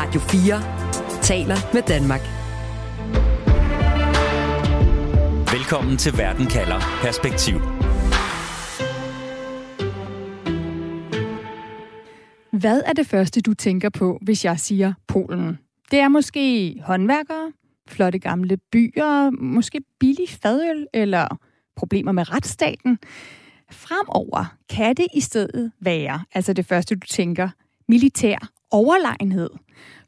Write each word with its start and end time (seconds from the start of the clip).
Radio 0.00 0.20
4 0.20 1.22
taler 1.22 1.56
med 1.74 1.82
Danmark. 1.82 2.20
Velkommen 5.52 5.96
til 5.96 6.12
Verden 6.18 6.46
kalder 6.46 6.80
Perspektiv. 7.02 7.56
Hvad 12.60 12.82
er 12.86 12.92
det 12.92 13.06
første, 13.06 13.40
du 13.40 13.54
tænker 13.54 13.88
på, 13.88 14.18
hvis 14.22 14.44
jeg 14.44 14.60
siger 14.60 14.92
Polen? 15.08 15.58
Det 15.90 15.98
er 15.98 16.08
måske 16.08 16.74
håndværkere, 16.84 17.52
flotte 17.88 18.18
gamle 18.18 18.56
byer, 18.72 19.30
måske 19.30 19.80
billig 20.00 20.28
fadøl 20.42 20.86
eller 20.94 21.38
problemer 21.76 22.12
med 22.12 22.32
retsstaten. 22.32 22.98
Fremover 23.70 24.56
kan 24.70 24.96
det 24.96 25.06
i 25.14 25.20
stedet 25.20 25.72
være, 25.80 26.24
altså 26.34 26.52
det 26.52 26.66
første 26.66 26.94
du 26.94 27.06
tænker, 27.06 27.48
militær 27.88 28.36
overlegenhed. 28.70 29.50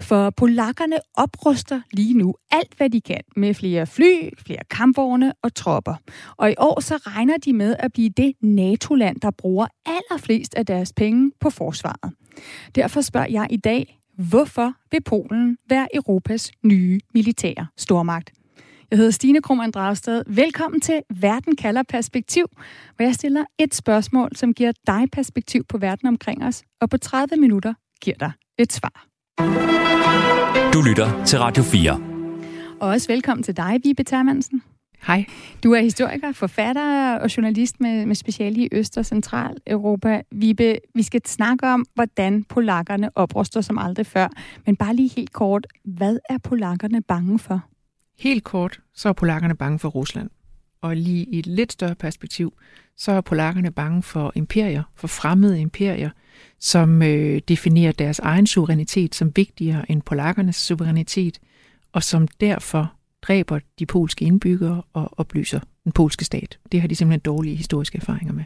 For 0.01 0.31
polakkerne 0.31 0.97
opruster 1.15 1.81
lige 1.93 2.15
nu 2.15 2.35
alt, 2.51 2.75
hvad 2.77 2.91
de 2.91 3.01
kan, 3.01 3.21
med 3.37 3.55
flere 3.55 3.87
fly, 3.87 4.31
flere 4.39 4.65
kampvogne 4.71 5.33
og 5.43 5.55
tropper. 5.55 5.95
Og 6.37 6.51
i 6.51 6.55
år 6.59 6.81
så 6.81 6.97
regner 6.97 7.37
de 7.37 7.53
med 7.53 7.77
at 7.79 7.93
blive 7.93 8.09
det 8.09 8.33
NATO-land, 8.43 9.21
der 9.21 9.31
bruger 9.31 9.67
allerflest 9.87 10.55
af 10.55 10.67
deres 10.67 10.93
penge 10.93 11.33
på 11.41 11.51
forsvaret. 11.51 12.13
Derfor 12.75 13.01
spørger 13.01 13.29
jeg 13.31 13.47
i 13.51 13.57
dag, 13.57 13.99
hvorfor 14.19 14.73
vil 14.91 15.03
Polen 15.03 15.57
være 15.69 15.89
Europas 15.95 16.53
nye 16.63 17.01
militære 17.15 17.67
stormagt? 17.77 18.40
Jeg 18.91 18.97
hedder 18.97 19.11
Stine 19.11 19.43
Krohmann 19.43 19.71
Dragsted. 19.71 20.23
Velkommen 20.27 20.81
til 20.81 21.01
Verden 21.21 21.57
kalder 21.57 21.83
perspektiv, 21.83 22.47
hvor 22.97 23.05
jeg 23.05 23.15
stiller 23.15 23.45
et 23.59 23.75
spørgsmål, 23.75 24.37
som 24.37 24.55
giver 24.55 24.73
dig 24.87 25.05
perspektiv 25.13 25.65
på 25.65 25.79
verden 25.79 26.09
omkring 26.09 26.45
os, 26.45 26.63
og 26.81 26.91
på 26.91 26.97
30 26.97 27.37
minutter 27.37 27.75
giver 28.01 28.17
dig 28.17 28.33
et 28.59 28.73
svar. 28.73 29.07
Du 30.73 30.83
lytter 30.89 31.25
til 31.25 31.39
Radio 31.39 31.63
4. 31.63 32.01
Og 32.81 32.89
også 32.89 33.09
velkommen 33.09 33.43
til 33.43 33.57
dig, 33.57 33.81
Vibe 33.85 34.03
Termansen. 34.03 34.63
Hej. 35.07 35.25
Du 35.65 35.73
er 35.73 35.81
historiker, 35.81 36.33
forfatter 36.33 37.19
og 37.19 37.37
journalist 37.37 37.81
med, 37.81 38.07
med 38.07 38.15
speciale 38.15 38.63
i 38.63 38.69
Øst- 38.73 38.99
og 38.99 39.07
Centraleuropa. 39.07 40.23
Vibe, 40.33 40.79
vi 40.95 41.03
skal 41.03 41.21
snakke 41.27 41.67
om, 41.67 41.87
hvordan 41.95 42.45
polakkerne 42.45 43.11
opruster 43.15 43.61
som 43.61 43.79
aldrig 43.79 44.07
før. 44.07 44.29
Men 44.67 44.77
bare 44.77 44.95
lige 44.95 45.11
helt 45.17 45.33
kort, 45.33 45.67
hvad 45.85 46.19
er 46.31 46.39
polakkerne 46.39 47.03
bange 47.03 47.39
for? 47.39 47.70
Helt 48.21 48.45
kort, 48.45 48.81
så 48.95 49.09
er 49.09 49.13
polakkerne 49.13 49.57
bange 49.57 49.79
for 49.79 49.89
Rusland. 49.89 50.31
Og 50.81 50.97
lige 50.97 51.25
i 51.25 51.39
et 51.39 51.47
lidt 51.47 51.73
større 51.73 51.95
perspektiv, 51.95 52.53
så 52.97 53.13
er 53.13 53.21
polakkerne 53.21 53.71
bange 53.71 54.03
for 54.03 54.33
imperier, 54.35 54.83
for 54.95 55.09
fremmede 55.09 55.61
imperier, 55.61 56.11
som 56.59 57.03
øh, 57.03 57.41
definerer 57.49 57.93
deres 57.93 58.19
egen 58.19 58.47
suverænitet 58.47 59.15
som 59.15 59.33
vigtigere 59.37 59.91
end 59.91 60.03
polakkernes 60.03 60.57
suverænitet, 60.57 61.39
og 61.93 62.03
som 62.03 62.29
derfor 62.29 62.93
dræber 63.23 63.59
de 63.79 63.87
polske 63.87 64.25
indbyggere 64.25 64.83
og 64.93 65.19
oplyser 65.19 65.61
den 65.85 65.93
polske 65.93 66.25
stat. 66.25 66.59
Det 66.73 66.81
har 66.81 66.89
de 66.89 66.95
simpelthen 66.95 67.21
dårlige 67.21 67.57
historiske 67.57 67.99
erfaringer 67.99 68.33
med. 68.33 68.45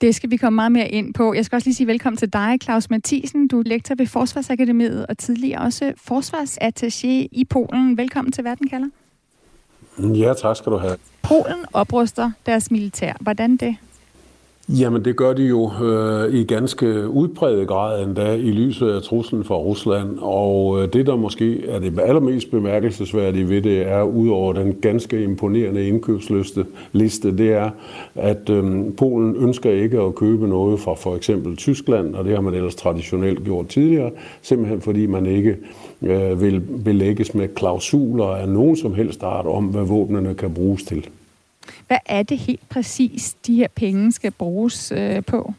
Det 0.00 0.14
skal 0.14 0.30
vi 0.30 0.36
komme 0.36 0.54
meget 0.56 0.72
mere 0.72 0.88
ind 0.88 1.14
på. 1.14 1.34
Jeg 1.34 1.44
skal 1.44 1.56
også 1.56 1.66
lige 1.68 1.74
sige 1.74 1.86
velkommen 1.86 2.16
til 2.16 2.32
dig, 2.32 2.58
Claus 2.62 2.90
Mathisen. 2.90 3.48
Du 3.48 3.58
er 3.58 3.62
lektor 3.66 3.94
ved 3.94 4.06
Forsvarsakademiet 4.06 5.06
og 5.06 5.18
tidligere 5.18 5.60
også 5.60 5.92
forsvarsattaché 6.10 7.28
i 7.32 7.46
Polen. 7.50 7.96
Velkommen 7.96 8.32
til 8.32 8.44
Verden 8.44 8.68
kalder. 8.68 8.88
Ja, 9.98 10.34
tak 10.34 10.56
skal 10.56 10.72
du 10.72 10.76
have. 10.76 10.96
Polen 11.22 11.64
opruster 11.72 12.30
deres 12.46 12.70
militær. 12.70 13.12
Hvordan 13.20 13.56
det? 13.56 13.76
Jamen, 14.70 15.04
det 15.04 15.16
gør 15.16 15.32
de 15.32 15.42
jo 15.42 15.70
øh, 15.82 16.34
i 16.34 16.44
ganske 16.44 17.08
udbredet 17.08 17.68
grad 17.68 18.04
endda 18.04 18.34
i 18.34 18.50
lyset 18.50 18.88
af 18.88 19.02
truslen 19.02 19.44
fra 19.44 19.54
Rusland. 19.54 20.18
Og 20.20 20.82
øh, 20.82 20.92
det, 20.92 21.06
der 21.06 21.16
måske 21.16 21.66
er 21.66 21.78
det 21.78 22.00
allermest 22.00 22.50
bemærkelsesværdige 22.50 23.48
ved 23.48 23.62
det, 23.62 23.86
er 23.86 24.02
udover 24.02 24.52
den 24.52 24.74
ganske 24.82 25.22
imponerende 25.22 25.88
indkøbsliste, 25.88 26.66
liste, 26.92 27.36
det 27.36 27.52
er, 27.52 27.70
at 28.14 28.50
øh, 28.50 28.94
Polen 28.96 29.36
ønsker 29.36 29.70
ikke 29.70 30.00
at 30.00 30.14
købe 30.14 30.48
noget 30.48 30.80
fra 30.80 30.94
for 30.94 31.16
eksempel 31.16 31.56
Tyskland, 31.56 32.14
og 32.14 32.24
det 32.24 32.34
har 32.34 32.40
man 32.40 32.54
ellers 32.54 32.74
traditionelt 32.74 33.44
gjort 33.44 33.68
tidligere, 33.68 34.10
simpelthen 34.42 34.80
fordi 34.80 35.06
man 35.06 35.26
ikke 35.26 35.56
øh, 36.02 36.42
vil 36.42 36.60
belægges 36.84 37.34
med 37.34 37.48
klausuler 37.48 38.26
af 38.26 38.48
nogen 38.48 38.76
som 38.76 38.94
helst 38.94 39.22
art 39.22 39.46
om, 39.46 39.64
hvad 39.64 39.84
våbnene 39.84 40.34
kan 40.34 40.54
bruges 40.54 40.82
til. 40.82 41.08
Hvad 41.86 41.98
er 42.06 42.22
det 42.22 42.38
helt 42.38 42.68
præcis, 42.68 43.36
de 43.46 43.54
her 43.54 43.68
penge 43.74 44.12
skal 44.12 44.30
bruges 44.30 44.92
øh, 44.96 45.24
på? 45.24 45.52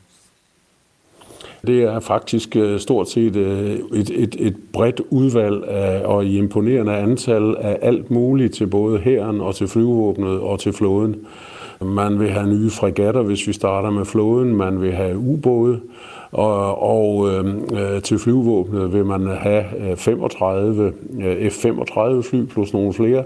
Det 1.68 1.84
er 1.84 2.00
faktisk 2.00 2.56
øh, 2.56 2.80
stort 2.80 3.10
set 3.10 3.36
øh, 3.36 3.80
et, 3.94 4.10
et, 4.10 4.36
et 4.40 4.56
bredt 4.74 5.02
udvalg 5.10 5.64
af, 5.68 6.06
og 6.06 6.26
i 6.26 6.38
imponerende 6.38 6.96
antal 6.96 7.56
af 7.60 7.80
alt 7.82 8.12
muligt 8.12 8.56
til 8.56 8.68
både 8.68 9.00
hæren 9.00 9.42
og 9.42 9.56
til 9.56 9.68
flyvåbnet 9.68 10.40
og 10.40 10.60
til 10.60 10.74
flåden. 10.74 11.16
Man 11.82 12.20
vil 12.20 12.30
have 12.30 12.48
nye 12.48 12.70
fregatter, 12.70 13.22
hvis 13.22 13.48
vi 13.48 13.54
starter 13.54 13.90
med 13.90 14.06
flåden. 14.06 14.56
Man 14.56 14.82
vil 14.82 14.92
have 14.92 15.18
ubåde. 15.18 15.82
Og, 16.32 16.82
og 16.82 17.30
øh, 17.30 17.46
øh 17.46 18.02
til 18.02 18.20
flyvåbnet 18.20 18.94
vil 18.94 19.06
man 19.06 19.28
have 19.28 19.64
øh, 19.92 19.98
35 19.98 20.94
F-35 21.50 22.00
øh, 22.00 22.24
fly 22.24 22.46
plus 22.46 22.74
nogle 22.74 22.94
flere 22.94 23.24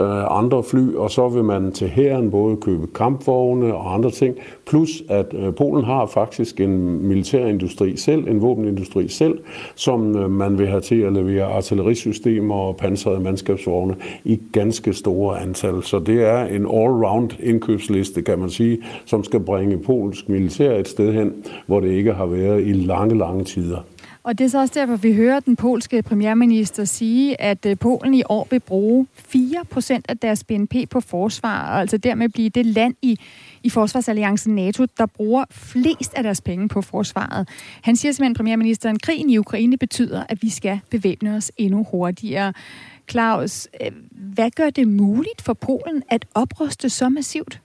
øh, 0.00 0.38
andre 0.38 0.62
fly, 0.62 0.94
og 0.94 1.10
så 1.10 1.28
vil 1.28 1.44
man 1.44 1.72
til 1.72 1.88
hæren 1.88 2.30
både 2.30 2.56
købe 2.56 2.86
kampvogne 2.94 3.74
og 3.74 3.94
andre 3.94 4.10
ting, 4.10 4.36
plus 4.66 5.02
at 5.08 5.34
øh, 5.34 5.54
Polen 5.54 5.84
har 5.84 6.06
faktisk 6.06 6.60
en 6.60 7.06
militærindustri 7.08 7.96
selv, 7.96 8.28
en 8.28 8.42
våbenindustri 8.42 9.08
selv, 9.08 9.38
som 9.74 10.16
øh, 10.16 10.30
man 10.30 10.58
vil 10.58 10.66
have 10.66 10.80
til 10.80 11.00
at 11.00 11.12
levere 11.12 11.44
artillerisystemer 11.44 12.54
og 12.54 12.76
pansrede 12.76 13.20
mandskabsvogne 13.20 13.96
i 14.24 14.40
ganske 14.52 14.92
store 14.92 15.40
antal. 15.40 15.82
Så 15.82 15.98
det 15.98 16.22
er 16.26 16.44
en 16.44 16.66
all-round 16.66 17.36
indkøbsliste, 17.42 18.22
kan 18.22 18.38
man 18.38 18.50
sige, 18.50 18.78
som 19.04 19.24
skal 19.24 19.40
bringe 19.40 19.78
polsk 19.78 20.28
militær 20.28 20.78
et 20.78 20.88
sted 20.88 21.12
hen, 21.12 21.32
hvor 21.66 21.80
det 21.80 21.90
ikke 21.90 22.12
har 22.12 22.26
været 22.26 22.39
i 22.40 22.72
lange, 22.72 23.18
lange 23.18 23.44
tider. 23.44 23.82
Og 24.22 24.38
det 24.38 24.44
er 24.44 24.48
så 24.48 24.58
også 24.58 24.74
derfor, 24.74 24.96
vi 24.96 25.14
hører 25.14 25.40
den 25.40 25.56
polske 25.56 26.02
premierminister 26.02 26.84
sige, 26.84 27.40
at 27.40 27.66
øh, 27.66 27.78
Polen 27.78 28.14
i 28.14 28.22
år 28.28 28.46
vil 28.50 28.60
bruge 28.60 29.06
4% 29.34 30.00
af 30.08 30.18
deres 30.18 30.44
BNP 30.44 30.74
på 30.90 31.00
forsvar, 31.00 31.72
og 31.72 31.80
altså 31.80 31.96
dermed 31.96 32.28
blive 32.28 32.48
det 32.48 32.66
land 32.66 32.94
i, 33.02 33.18
i 33.62 33.70
forsvarsalliancen 33.70 34.54
NATO, 34.54 34.86
der 34.98 35.06
bruger 35.06 35.44
flest 35.50 36.14
af 36.14 36.22
deres 36.22 36.40
penge 36.40 36.68
på 36.68 36.82
forsvaret. 36.82 37.48
Han 37.82 37.96
siger 37.96 38.12
simpelthen, 38.12 38.34
premierministeren, 38.34 38.96
at 38.96 39.02
krigen 39.02 39.30
i 39.30 39.38
Ukraine 39.38 39.76
betyder, 39.76 40.24
at 40.28 40.42
vi 40.42 40.50
skal 40.50 40.80
bevæbne 40.90 41.36
os 41.36 41.52
endnu 41.56 41.86
hurtigere. 41.90 42.52
Claus, 43.10 43.68
øh, 43.80 43.90
hvad 44.10 44.50
gør 44.50 44.70
det 44.70 44.88
muligt 44.88 45.42
for 45.42 45.52
Polen 45.52 46.02
at 46.08 46.26
opruste 46.34 46.90
så 46.90 47.08
massivt? 47.08 47.60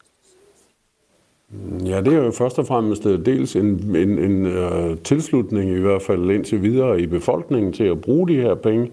Ja, 1.85 2.01
det 2.01 2.13
er 2.13 2.23
jo 2.23 2.31
først 2.31 2.59
og 2.59 2.67
fremmest 2.67 3.05
øh, 3.05 3.25
dels 3.25 3.55
en, 3.55 3.95
en, 3.95 4.19
en 4.19 4.45
uh, 4.45 4.97
tilslutning 5.03 5.71
i 5.71 5.79
hvert 5.79 6.01
fald 6.01 6.31
indtil 6.31 6.63
videre 6.63 7.01
i 7.01 7.05
befolkningen 7.07 7.73
til 7.73 7.83
at 7.83 8.01
bruge 8.01 8.27
de 8.27 8.35
her 8.35 8.55
penge. 8.55 8.91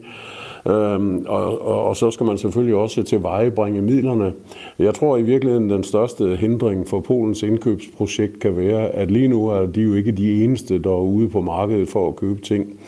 Øhm, 0.67 1.27
og, 1.29 1.67
og, 1.67 1.85
og 1.85 1.97
så 1.97 2.11
skal 2.11 2.27
man 2.27 2.39
selvfølgelig 2.39 2.75
også 2.75 3.03
til 3.03 3.21
bringe 3.55 3.83
midlerne. 3.83 4.33
Jeg 4.79 4.95
tror 4.95 5.17
i 5.17 5.23
virkeligheden, 5.23 5.71
den 5.71 5.85
største 5.85 6.37
hindring 6.37 6.89
for 6.89 7.01
Polens 7.01 7.43
indkøbsprojekt 7.43 8.41
kan 8.41 8.57
være, 8.57 8.89
at 8.89 9.11
lige 9.11 9.29
nu 9.29 9.49
er 9.49 9.67
de 9.67 9.83
jo 9.83 9.95
ikke 9.95 10.13
de 10.13 10.45
eneste, 10.45 10.79
der 10.79 10.91
er 10.91 11.01
ude 11.01 11.29
på 11.29 11.41
markedet 11.41 11.89
for 11.89 12.09
at 12.09 12.17
købe 12.17 12.41
ting. 12.41 12.81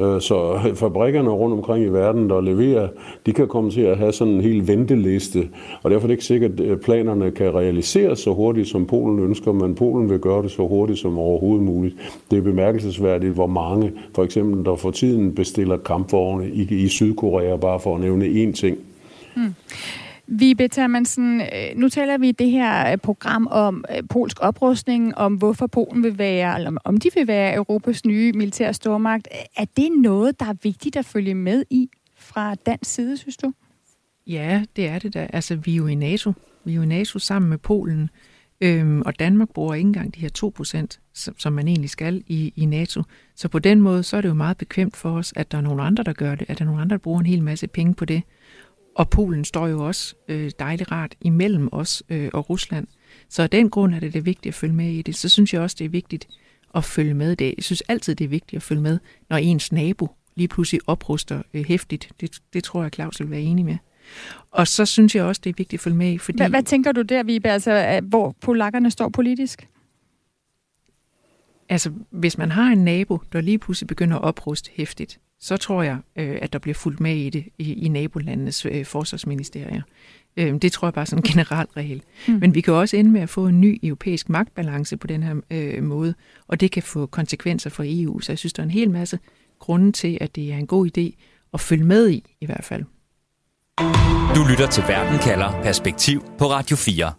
Øh, 0.00 0.20
så 0.20 0.58
fabrikkerne 0.74 1.30
rundt 1.30 1.54
omkring 1.54 1.84
i 1.84 1.88
verden, 1.88 2.30
der 2.30 2.40
leverer, 2.40 2.88
de 3.26 3.32
kan 3.32 3.48
komme 3.48 3.70
til 3.70 3.80
at 3.80 3.98
have 3.98 4.12
sådan 4.12 4.34
en 4.34 4.40
hel 4.40 4.68
venteliste, 4.68 5.48
og 5.82 5.90
derfor 5.90 6.04
er 6.04 6.06
det 6.06 6.14
ikke 6.14 6.24
sikkert, 6.24 6.50
at 6.50 6.60
øh, 6.60 6.78
planerne 6.78 7.30
kan 7.30 7.54
realiseres 7.54 8.18
så 8.18 8.32
hurtigt, 8.34 8.68
som 8.68 8.86
Polen 8.86 9.18
ønsker, 9.18 9.52
men 9.52 9.74
Polen 9.74 10.10
vil 10.10 10.18
gøre 10.18 10.42
det 10.42 10.50
så 10.50 10.66
hurtigt 10.66 10.98
som 10.98 11.18
overhovedet 11.18 11.64
muligt. 11.64 11.94
Det 12.30 12.38
er 12.38 12.42
bemærkelsesværdigt, 12.42 13.34
hvor 13.34 13.46
mange, 13.46 13.92
for 14.14 14.24
eksempel, 14.24 14.64
der 14.64 14.76
for 14.76 14.90
tiden 14.90 15.34
bestiller 15.34 15.76
kampvogne 15.76 16.50
i, 16.50 16.84
i 16.84 16.88
Sydkorea, 16.88 17.56
bare 17.56 17.80
for 17.80 17.94
at 17.94 18.00
nævne 18.00 18.24
én 18.26 18.52
ting. 18.52 18.78
Hmm. 19.34 19.54
Vibe 20.30 20.68
Termansen, 20.68 21.40
øh, 21.40 21.46
nu 21.76 21.88
taler 21.88 22.18
vi 22.18 22.28
i 22.28 22.32
det 22.32 22.50
her 22.50 22.92
øh, 22.92 22.98
program 22.98 23.46
om 23.50 23.84
øh, 23.96 24.02
polsk 24.10 24.36
oprustning, 24.40 25.18
om 25.18 25.34
hvorfor 25.34 25.66
Polen 25.66 26.02
vil 26.02 26.18
være, 26.18 26.56
eller 26.56 26.72
om 26.84 26.96
de 26.96 27.10
vil 27.14 27.26
være 27.26 27.54
Europas 27.54 28.04
nye 28.04 28.32
militære 28.32 28.74
stormagt. 28.74 29.28
Er 29.56 29.64
det 29.76 29.88
noget, 29.92 30.40
der 30.40 30.46
er 30.46 30.54
vigtigt 30.62 30.96
at 30.96 31.04
følge 31.04 31.34
med 31.34 31.64
i 31.70 31.90
fra 32.16 32.54
dansk 32.54 32.90
side, 32.90 33.16
synes 33.16 33.36
du? 33.36 33.52
Ja, 34.26 34.64
det 34.76 34.88
er 34.88 34.98
det 34.98 35.14
da. 35.14 35.28
Altså, 35.32 35.56
vi 35.56 35.72
er 35.72 35.76
jo 35.76 35.86
i 35.86 35.94
NATO. 35.94 36.32
Vi 36.64 36.72
er 36.72 36.76
jo 36.76 36.82
i 36.82 36.86
NATO 36.86 37.18
sammen 37.18 37.48
med 37.48 37.58
Polen. 37.58 38.10
Øhm, 38.60 39.02
og 39.06 39.18
Danmark 39.18 39.48
bruger 39.48 39.74
ikke 39.74 39.86
engang 39.86 40.14
de 40.14 40.20
her 40.20 40.30
2%, 40.92 40.98
som, 41.14 41.34
som 41.38 41.52
man 41.52 41.68
egentlig 41.68 41.90
skal 41.90 42.22
i, 42.26 42.52
i 42.56 42.64
NATO. 42.64 43.02
Så 43.34 43.48
på 43.48 43.58
den 43.58 43.80
måde, 43.80 44.02
så 44.02 44.16
er 44.16 44.20
det 44.20 44.28
jo 44.28 44.34
meget 44.34 44.56
bekvemt 44.56 44.96
for 44.96 45.10
os, 45.10 45.32
at 45.36 45.52
der 45.52 45.58
er 45.58 45.62
nogle 45.62 45.82
andre, 45.82 46.04
der 46.04 46.12
gør 46.12 46.34
det, 46.34 46.50
at 46.50 46.58
der 46.58 46.64
er 46.64 46.66
nogle 46.66 46.82
andre, 46.82 46.94
der 46.94 46.98
bruger 46.98 47.20
en 47.20 47.26
hel 47.26 47.42
masse 47.42 47.66
penge 47.66 47.94
på 47.94 48.04
det. 48.04 48.22
Og 48.98 49.10
Polen 49.10 49.44
står 49.44 49.66
jo 49.68 49.86
også 49.86 50.14
øh, 50.28 50.50
dejligt 50.58 50.92
rart 50.92 51.14
imellem 51.20 51.68
os 51.72 52.02
øh, 52.08 52.30
og 52.32 52.50
Rusland. 52.50 52.86
Så 53.28 53.42
af 53.42 53.50
den 53.50 53.70
grund 53.70 53.94
er 53.94 54.00
det 54.00 54.14
det 54.14 54.26
vigtigt 54.26 54.52
at 54.52 54.54
følge 54.54 54.74
med 54.74 54.90
i 54.90 55.02
det. 55.02 55.16
Så 55.16 55.28
synes 55.28 55.54
jeg 55.54 55.60
også, 55.60 55.76
det 55.78 55.84
er 55.84 55.88
vigtigt 55.88 56.28
at 56.74 56.84
følge 56.84 57.14
med 57.14 57.36
det. 57.36 57.54
Jeg 57.56 57.64
synes 57.64 57.80
altid, 57.80 58.14
det 58.14 58.24
er 58.24 58.28
vigtigt 58.28 58.56
at 58.56 58.62
følge 58.62 58.82
med, 58.82 58.98
når 59.30 59.36
ens 59.36 59.72
nabo 59.72 60.08
lige 60.34 60.48
pludselig 60.48 60.80
opruster 60.86 61.42
øh, 61.54 61.64
hæftigt. 61.64 62.08
Det, 62.20 62.38
det 62.52 62.64
tror 62.64 62.82
jeg, 62.82 62.90
Claus 62.94 63.20
vil 63.20 63.30
være 63.30 63.40
enig 63.40 63.64
med. 63.64 63.76
Og 64.50 64.68
så 64.68 64.86
synes 64.86 65.14
jeg 65.16 65.24
også, 65.24 65.40
det 65.44 65.50
er 65.50 65.54
vigtigt 65.56 65.80
at 65.80 65.84
følge 65.84 65.96
med 65.96 66.12
i, 66.12 66.18
fordi... 66.18 66.38
Hvad, 66.38 66.50
hvad 66.50 66.62
tænker 66.62 66.92
du 66.92 67.02
der, 67.02 67.22
Vibe, 67.22 67.48
altså, 67.48 68.00
hvor 68.02 68.36
polakkerne 68.40 68.90
står 68.90 69.08
politisk? 69.08 69.68
Altså, 71.68 71.92
hvis 72.10 72.38
man 72.38 72.50
har 72.50 72.72
en 72.72 72.84
nabo, 72.84 73.20
der 73.32 73.40
lige 73.40 73.58
pludselig 73.58 73.86
begynder 73.88 74.16
at 74.16 74.22
opruste 74.22 74.70
hæftigt, 74.74 75.20
så 75.40 75.56
tror 75.56 75.82
jeg, 75.82 75.98
øh, 76.16 76.38
at 76.42 76.52
der 76.52 76.58
bliver 76.58 76.74
fuldt 76.74 77.00
med 77.00 77.16
i 77.16 77.30
det 77.30 77.44
i, 77.58 77.72
i 77.72 77.88
nabolandenes 77.88 78.66
øh, 78.66 78.84
forsvarsministerier. 78.84 79.82
Øh, 80.36 80.54
det 80.62 80.72
tror 80.72 80.88
jeg 80.88 80.94
bare 80.94 81.06
sådan 81.06 81.24
en 81.24 81.30
generel 81.32 81.66
regel. 81.66 82.02
Mm. 82.28 82.34
Men 82.34 82.54
vi 82.54 82.60
kan 82.60 82.74
også 82.74 82.96
ende 82.96 83.10
med 83.10 83.20
at 83.20 83.28
få 83.28 83.46
en 83.46 83.60
ny 83.60 83.78
europæisk 83.82 84.28
magtbalance 84.28 84.96
på 84.96 85.06
den 85.06 85.22
her 85.22 85.34
øh, 85.50 85.82
måde, 85.82 86.14
og 86.46 86.60
det 86.60 86.70
kan 86.70 86.82
få 86.82 87.06
konsekvenser 87.06 87.70
for 87.70 87.84
EU. 87.86 88.20
Så 88.20 88.32
jeg 88.32 88.38
synes, 88.38 88.52
der 88.52 88.62
er 88.62 88.64
en 88.64 88.70
hel 88.70 88.90
masse 88.90 89.18
grunde 89.58 89.92
til, 89.92 90.18
at 90.20 90.36
det 90.36 90.52
er 90.52 90.56
en 90.56 90.66
god 90.66 90.90
idé 90.98 91.22
at 91.54 91.60
følge 91.60 91.84
med 91.84 92.10
i, 92.10 92.24
i 92.40 92.46
hvert 92.46 92.64
fald. 92.64 92.84
Du 94.34 94.44
lytter 94.50 94.68
til 94.70 94.82
Verden 94.88 95.18
kalder 95.18 95.62
Perspektiv 95.62 96.24
på 96.38 96.44
Radio 96.44 96.76
4 96.76 97.12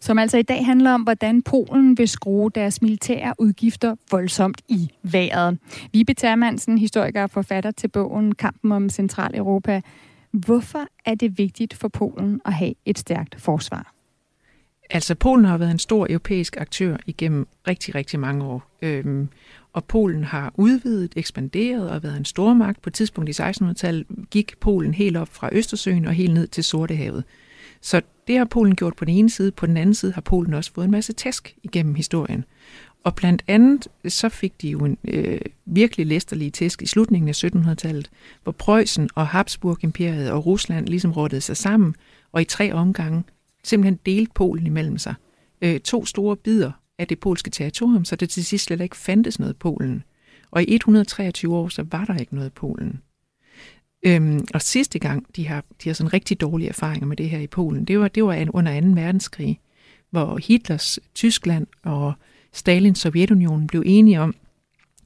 som 0.00 0.18
altså 0.18 0.38
i 0.38 0.42
dag 0.42 0.66
handler 0.66 0.92
om, 0.92 1.02
hvordan 1.02 1.42
Polen 1.42 1.98
vil 1.98 2.08
skrue 2.08 2.50
deres 2.54 2.82
militære 2.82 3.34
udgifter 3.38 3.96
voldsomt 4.10 4.62
i 4.68 4.90
vejret. 5.02 5.58
Vibe 5.92 6.14
Termansen, 6.14 6.78
historiker 6.78 7.22
og 7.22 7.30
forfatter 7.30 7.70
til 7.70 7.88
bogen 7.88 8.34
Kampen 8.34 8.72
om 8.72 8.88
Centraleuropa. 8.88 9.80
Hvorfor 10.30 10.86
er 11.04 11.14
det 11.14 11.38
vigtigt 11.38 11.74
for 11.74 11.88
Polen 11.88 12.40
at 12.44 12.52
have 12.52 12.74
et 12.84 12.98
stærkt 12.98 13.40
forsvar? 13.40 13.92
Altså, 14.90 15.14
Polen 15.14 15.44
har 15.44 15.58
været 15.58 15.70
en 15.70 15.78
stor 15.78 16.06
europæisk 16.10 16.56
aktør 16.56 16.96
igennem 17.06 17.46
rigtig, 17.68 17.94
rigtig 17.94 18.20
mange 18.20 18.44
år. 18.44 18.76
Øhm, 18.82 19.28
og 19.72 19.84
Polen 19.84 20.24
har 20.24 20.52
udvidet, 20.56 21.12
ekspanderet 21.16 21.90
og 21.90 22.02
været 22.02 22.16
en 22.16 22.24
stormagt. 22.24 22.82
På 22.82 22.90
et 22.90 22.94
tidspunkt 22.94 23.38
i 23.38 23.42
1600-tallet 23.42 24.06
gik 24.30 24.58
Polen 24.60 24.94
helt 24.94 25.16
op 25.16 25.28
fra 25.28 25.48
Østersøen 25.52 26.04
og 26.04 26.12
helt 26.12 26.34
ned 26.34 26.46
til 26.46 26.64
Sortehavet. 26.64 27.24
Så 27.80 28.00
det 28.26 28.38
har 28.38 28.44
Polen 28.44 28.76
gjort 28.76 28.96
på 28.96 29.04
den 29.04 29.14
ene 29.14 29.30
side. 29.30 29.52
På 29.52 29.66
den 29.66 29.76
anden 29.76 29.94
side 29.94 30.12
har 30.12 30.20
Polen 30.20 30.54
også 30.54 30.72
fået 30.72 30.84
en 30.84 30.90
masse 30.90 31.12
tæsk 31.12 31.56
igennem 31.62 31.94
historien. 31.94 32.44
Og 33.04 33.14
blandt 33.14 33.44
andet 33.48 33.88
så 34.08 34.28
fik 34.28 34.62
de 34.62 34.70
jo 34.70 34.84
en 34.84 34.98
øh, 35.04 35.40
virkelig 35.66 36.06
læsterlig 36.06 36.52
tæsk 36.52 36.82
i 36.82 36.86
slutningen 36.86 37.28
af 37.28 37.44
1700-tallet, 37.44 38.10
hvor 38.42 38.52
Preussen 38.52 39.08
og 39.14 39.26
Habsburg-imperiet 39.26 40.30
og 40.30 40.46
Rusland 40.46 40.86
ligesom 40.86 41.12
rådede 41.12 41.40
sig 41.40 41.56
sammen, 41.56 41.94
og 42.32 42.42
i 42.42 42.44
tre 42.44 42.72
omgange 42.72 43.24
simpelthen 43.64 43.98
delte 44.06 44.32
Polen 44.34 44.66
imellem 44.66 44.98
sig. 44.98 45.14
Øh, 45.62 45.80
to 45.80 46.04
store 46.04 46.36
bidder 46.36 46.72
af 46.98 47.06
det 47.06 47.20
polske 47.20 47.50
territorium, 47.50 48.04
så 48.04 48.16
det 48.16 48.30
til 48.30 48.44
sidst 48.44 48.64
slet 48.64 48.80
ikke 48.80 48.96
fandtes 48.96 49.38
noget 49.38 49.56
Polen. 49.56 50.02
Og 50.50 50.62
i 50.62 50.74
123 50.74 51.56
år, 51.56 51.68
så 51.68 51.86
var 51.90 52.04
der 52.04 52.16
ikke 52.16 52.34
noget 52.34 52.52
Polen. 52.52 53.00
Øhm, 54.06 54.46
og 54.54 54.62
sidste 54.62 54.98
gang, 54.98 55.26
de 55.36 55.48
har, 55.48 55.64
de 55.84 55.88
har 55.88 55.94
sådan 55.94 56.12
rigtig 56.12 56.40
dårlige 56.40 56.68
erfaringer 56.68 57.06
med 57.06 57.16
det 57.16 57.30
her 57.30 57.38
i 57.38 57.46
Polen, 57.46 57.84
det 57.84 57.98
var, 57.98 58.08
det 58.08 58.24
var 58.24 58.46
under 58.52 58.80
2. 58.80 58.86
verdenskrig, 58.86 59.60
hvor 60.10 60.38
Hitlers 60.38 60.98
Tyskland 61.14 61.66
og 61.82 62.12
Stalins 62.52 62.98
Sovjetunionen 62.98 63.66
blev 63.66 63.82
enige 63.86 64.20
om, 64.20 64.34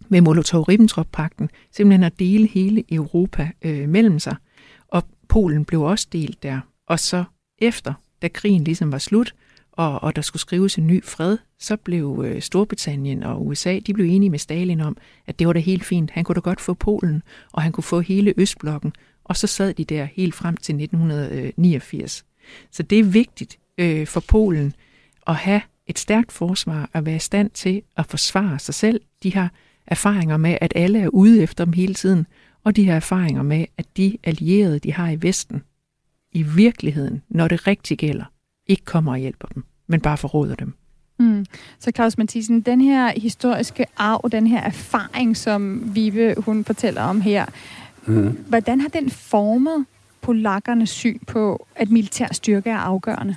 med 0.09 0.21
Molotov-Ribbentrop-pakten, 0.21 1.49
simpelthen 1.71 2.05
at 2.05 2.19
dele 2.19 2.47
hele 2.47 2.85
Europa 2.95 3.51
øh, 3.63 3.89
mellem 3.89 4.19
sig. 4.19 4.37
Og 4.89 5.03
Polen 5.29 5.65
blev 5.65 5.83
også 5.83 6.09
delt 6.13 6.43
der. 6.43 6.61
Og 6.87 7.01
så 7.01 7.25
efter, 7.59 7.95
da 8.23 8.29
krigen 8.29 8.65
ligesom 8.65 8.93
var 8.93 8.99
slut, 8.99 9.35
og, 9.81 10.03
og 10.03 10.17
der 10.17 10.23
skulle 10.23 10.41
skrives 10.41 10.79
en 10.79 10.87
ny 10.87 11.05
fred, 11.05 11.39
så 11.59 11.77
blev 11.77 12.25
øh, 12.27 12.43
Storbritannien 12.43 13.23
og 13.23 13.47
USA, 13.47 13.79
de 13.79 13.95
blev 13.95 14.07
enige 14.07 14.31
med 14.31 14.39
Stalin 14.39 14.81
om, 14.81 14.97
at 15.27 15.39
det 15.39 15.47
var 15.47 15.53
da 15.53 15.59
helt 15.59 15.85
fint. 15.85 16.11
Han 16.11 16.25
kunne 16.25 16.35
da 16.35 16.41
godt 16.41 16.61
få 16.61 16.75
Polen, 16.75 17.23
og 17.53 17.63
han 17.63 17.73
kunne 17.73 17.85
få 17.85 18.01
hele 18.01 18.35
Østblokken. 18.37 18.93
Og 19.25 19.37
så 19.37 19.47
sad 19.47 19.75
de 19.75 19.85
der 19.85 20.05
helt 20.05 20.35
frem 20.35 20.57
til 20.57 20.75
1989. 20.75 22.25
Så 22.71 22.83
det 22.83 22.99
er 22.99 23.05
vigtigt 23.05 23.59
øh, 23.79 24.07
for 24.07 24.21
Polen 24.21 24.75
at 25.27 25.35
have 25.35 25.61
et 25.87 25.99
stærkt 25.99 26.33
forsvar, 26.33 26.91
at 26.93 27.07
være 27.07 27.17
i 27.17 27.19
stand 27.19 27.51
til 27.51 27.83
at 27.97 28.07
forsvare 28.07 28.59
sig 28.59 28.75
selv. 28.75 29.01
De 29.23 29.35
har 29.35 29.53
erfaringer 29.87 30.37
med, 30.37 30.59
at 30.61 30.73
alle 30.77 31.01
er 31.01 31.09
ude 31.09 31.43
efter 31.43 31.65
dem 31.65 31.73
hele 31.73 31.95
tiden, 31.95 32.27
og 32.65 32.77
de 32.77 32.87
har 32.87 32.97
erfaringer 32.97 33.43
med, 33.43 33.67
at 33.77 33.87
de 33.97 34.19
allierede, 34.25 34.79
de 34.79 34.93
har 34.93 35.11
i 35.11 35.23
Vesten, 35.23 35.63
i 36.33 36.43
virkeligheden, 36.43 37.23
når 37.29 37.49
det 37.49 37.67
rigtig 37.67 37.99
gælder, 37.99 38.25
ikke 38.67 38.85
kommer 38.85 39.13
og 39.13 39.19
hjælper 39.19 39.49
dem, 39.49 39.65
men 39.91 40.01
bare 40.01 40.17
forråder 40.17 40.55
dem. 40.55 40.75
Mm. 41.19 41.47
Så 41.79 41.91
Claus 41.95 42.19
Mathisen, 42.19 42.61
den 42.61 42.81
her 42.81 43.13
historiske 43.17 43.87
arv, 43.97 44.31
den 44.33 44.47
her 44.47 44.61
erfaring, 44.61 45.37
som 45.37 45.83
Vive 45.95 46.35
hun 46.39 46.65
fortæller 46.65 47.03
om 47.03 47.21
her, 47.21 47.47
mm. 48.07 48.45
hvordan 48.49 48.81
har 48.81 48.89
den 48.89 49.11
formet 49.11 49.87
polakkernes 50.21 50.91
syn 50.91 51.19
på, 51.27 51.67
at 51.77 51.91
militær 51.91 52.27
styrke 52.33 52.71
er 52.71 52.77
afgørende? 52.77 53.37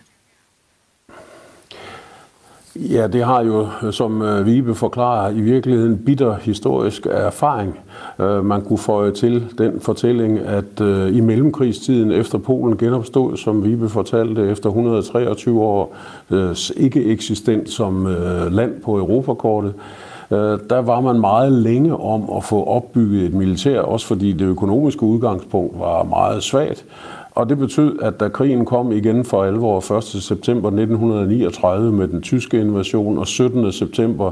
Ja, 2.76 3.08
det 3.08 3.24
har 3.24 3.44
jo, 3.44 3.68
øh, 3.84 3.94
som 3.94 4.22
øh, 4.22 4.46
Vibe 4.46 4.76
forklarer, 4.76 5.30
i 5.30 5.42
virkeligheden 5.42 5.98
bitter 5.98 6.36
historisk 6.36 7.08
erfaring. 7.12 7.80
Øh, 8.20 8.46
man 8.46 8.62
kunne 8.62 8.78
føje 8.78 9.12
til 9.12 9.46
den 9.58 9.80
fortælling, 9.80 10.40
at 10.40 10.80
i 11.14 11.20
mellemkrigstiden 11.20 12.12
efter 12.12 12.38
Polen 12.38 12.78
genopstod, 12.78 13.38
som 13.38 13.64
Vibe 13.64 13.90
fortalte, 13.90 14.50
efter 14.50 14.70
123 14.70 15.62
år 15.62 15.96
ikke 16.78 17.06
eksistent 17.06 17.70
som 17.70 18.16
land 18.52 18.82
på 18.82 18.98
Europakortet, 18.98 19.74
der 20.70 20.82
var 20.82 21.02
man 21.02 21.20
meget 21.20 21.52
længe 21.52 21.98
om 21.98 22.30
at 22.38 22.44
få 22.44 22.64
opbygget 22.64 23.26
et 23.26 23.34
militær, 23.34 23.80
også 23.80 24.08
fordi 24.08 24.32
det 24.32 24.46
økonomiske 24.46 25.04
udgangspunkt 25.04 25.80
var 25.80 26.04
meget 26.04 26.44
svagt. 26.44 26.86
Og 27.36 27.50
det 27.50 27.58
betød, 27.58 28.00
at 28.02 28.20
da 28.20 28.30
krigen 28.30 28.66
kom 28.66 28.92
igen 28.92 29.26
for 29.26 29.44
alvor 29.44 29.98
1. 29.98 30.04
september 30.04 30.68
1939 30.70 31.92
med 31.92 32.08
den 32.08 32.22
tyske 32.22 32.62
invasion, 32.62 33.18
og 33.18 33.28
17. 33.28 33.72
september 33.72 34.32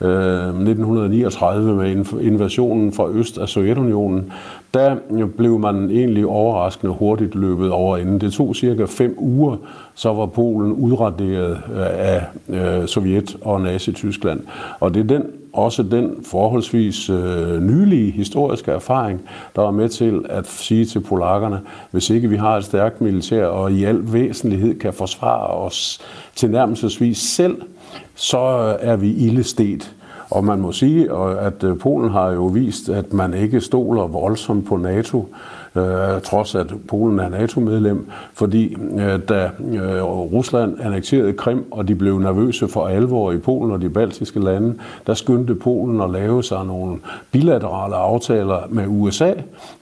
øh, 0.00 0.48
1939 0.48 1.74
med 1.74 2.04
invasionen 2.20 2.92
fra 2.92 3.08
øst 3.08 3.38
af 3.38 3.48
Sovjetunionen, 3.48 4.32
der 4.74 4.96
blev 5.36 5.58
man 5.58 5.90
egentlig 5.90 6.26
overraskende 6.26 6.92
hurtigt 6.92 7.34
løbet 7.34 7.70
over 7.70 7.96
inden. 7.96 8.20
Det 8.20 8.32
tog 8.32 8.56
cirka 8.56 8.84
fem 8.84 9.14
uger, 9.18 9.56
så 9.94 10.12
var 10.12 10.26
Polen 10.26 10.72
udraderet 10.72 11.60
øh, 11.74 11.86
af 11.90 12.24
øh, 12.48 12.88
Sovjet 12.88 13.36
og 13.40 13.60
Nazi-Tyskland. 13.60 14.40
Og 14.80 14.94
det 14.94 15.00
er 15.00 15.18
den 15.18 15.22
også 15.52 15.82
den 15.82 16.16
forholdsvis 16.24 17.10
øh, 17.10 17.62
nylige 17.62 18.10
historiske 18.10 18.70
erfaring, 18.70 19.20
der 19.56 19.62
var 19.62 19.70
med 19.70 19.88
til 19.88 20.24
at 20.28 20.46
sige 20.46 20.84
til 20.84 21.00
polakkerne, 21.00 21.60
hvis 21.90 22.10
ikke 22.10 22.28
vi 22.28 22.36
har 22.36 22.56
et 22.56 22.64
stærkt 22.64 23.00
militær 23.00 23.46
og 23.46 23.72
i 23.72 23.84
al 23.84 24.12
væsentlighed 24.12 24.78
kan 24.78 24.92
forsvare 24.92 25.46
os 25.46 26.00
til 26.34 26.50
nærmelsesvis 26.50 27.18
selv, 27.18 27.62
så 28.14 28.38
er 28.80 28.96
vi 28.96 29.12
ildestet. 29.12 29.94
Og 30.30 30.44
man 30.44 30.60
må 30.60 30.72
sige, 30.72 31.12
øh, 31.12 31.46
at 31.46 31.64
øh, 31.64 31.78
Polen 31.78 32.10
har 32.10 32.30
jo 32.30 32.46
vist, 32.46 32.88
at 32.88 33.12
man 33.12 33.34
ikke 33.34 33.60
stoler 33.60 34.06
voldsomt 34.06 34.66
på 34.66 34.76
NATO 34.76 35.28
øh, 35.78 36.20
trods 36.20 36.54
at 36.54 36.66
Polen 36.88 37.18
er 37.18 37.28
NATO-medlem, 37.28 38.06
fordi 38.34 38.76
øh, 38.98 39.20
da 39.28 39.50
øh, 39.72 40.02
Rusland 40.04 40.80
annekterede 40.80 41.32
Krim, 41.32 41.64
og 41.70 41.88
de 41.88 41.94
blev 41.94 42.18
nervøse 42.18 42.68
for 42.68 42.86
alvor 42.86 43.32
i 43.32 43.38
Polen 43.38 43.72
og 43.72 43.80
de 43.80 43.90
baltiske 43.90 44.40
lande, 44.40 44.74
der 45.06 45.14
skyndte 45.14 45.54
Polen 45.54 46.00
at 46.00 46.10
lave 46.10 46.42
sig 46.42 46.66
nogle 46.66 46.98
bilaterale 47.30 47.96
aftaler 47.96 48.58
med 48.68 48.84
USA, 48.88 49.32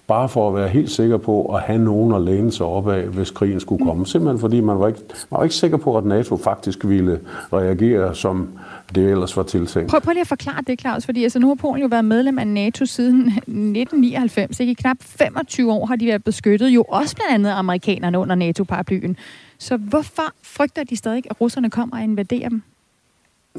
bare 0.06 0.28
for 0.28 0.48
at 0.48 0.54
være 0.54 0.68
helt 0.68 0.90
sikker 0.90 1.16
på 1.16 1.54
at 1.54 1.60
have 1.60 1.78
nogen 1.78 2.14
at 2.14 2.22
læne 2.22 2.52
sig 2.52 2.66
op 2.66 2.88
af, 2.88 3.02
hvis 3.02 3.30
krigen 3.30 3.60
skulle 3.60 3.84
komme. 3.84 4.06
Simpelthen 4.06 4.40
fordi 4.40 4.60
man 4.60 4.78
var 4.78 4.86
ikke, 4.88 5.00
man 5.30 5.38
var 5.38 5.42
ikke 5.42 5.54
sikker 5.54 5.76
på, 5.76 5.96
at 5.96 6.04
NATO 6.04 6.36
faktisk 6.36 6.88
ville 6.88 7.20
reagere 7.52 8.14
som 8.14 8.48
det 8.94 9.10
ellers 9.10 9.36
var 9.36 9.42
tiltænkt. 9.42 9.90
Prøv, 9.90 10.00
prøv 10.00 10.12
lige 10.12 10.20
at 10.20 10.26
forklare 10.26 10.62
det, 10.66 10.80
Claus, 10.80 11.04
fordi 11.04 11.22
altså, 11.22 11.38
nu 11.38 11.48
har 11.48 11.54
Polen 11.54 11.82
jo 11.82 11.88
været 11.88 12.04
medlem 12.04 12.38
af 12.38 12.46
NATO 12.46 12.86
siden 12.86 13.20
1999. 13.20 14.60
Ikke? 14.60 14.70
I 14.70 14.74
knap 14.74 14.96
25 15.00 15.72
år 15.72 15.86
har 15.86 15.96
de 15.96 16.06
været 16.06 16.24
beskyttet, 16.24 16.68
jo 16.68 16.82
også 16.88 17.16
blandt 17.16 17.34
andet 17.34 17.50
amerikanerne 17.50 18.18
under 18.18 18.34
NATO-paraplyen. 18.34 19.16
Så 19.58 19.76
hvorfor 19.76 20.32
frygter 20.42 20.84
de 20.84 20.96
stadig, 20.96 21.22
at 21.30 21.40
russerne 21.40 21.70
kommer 21.70 21.96
og 21.96 22.02
invaderer 22.02 22.48
dem? 22.48 22.62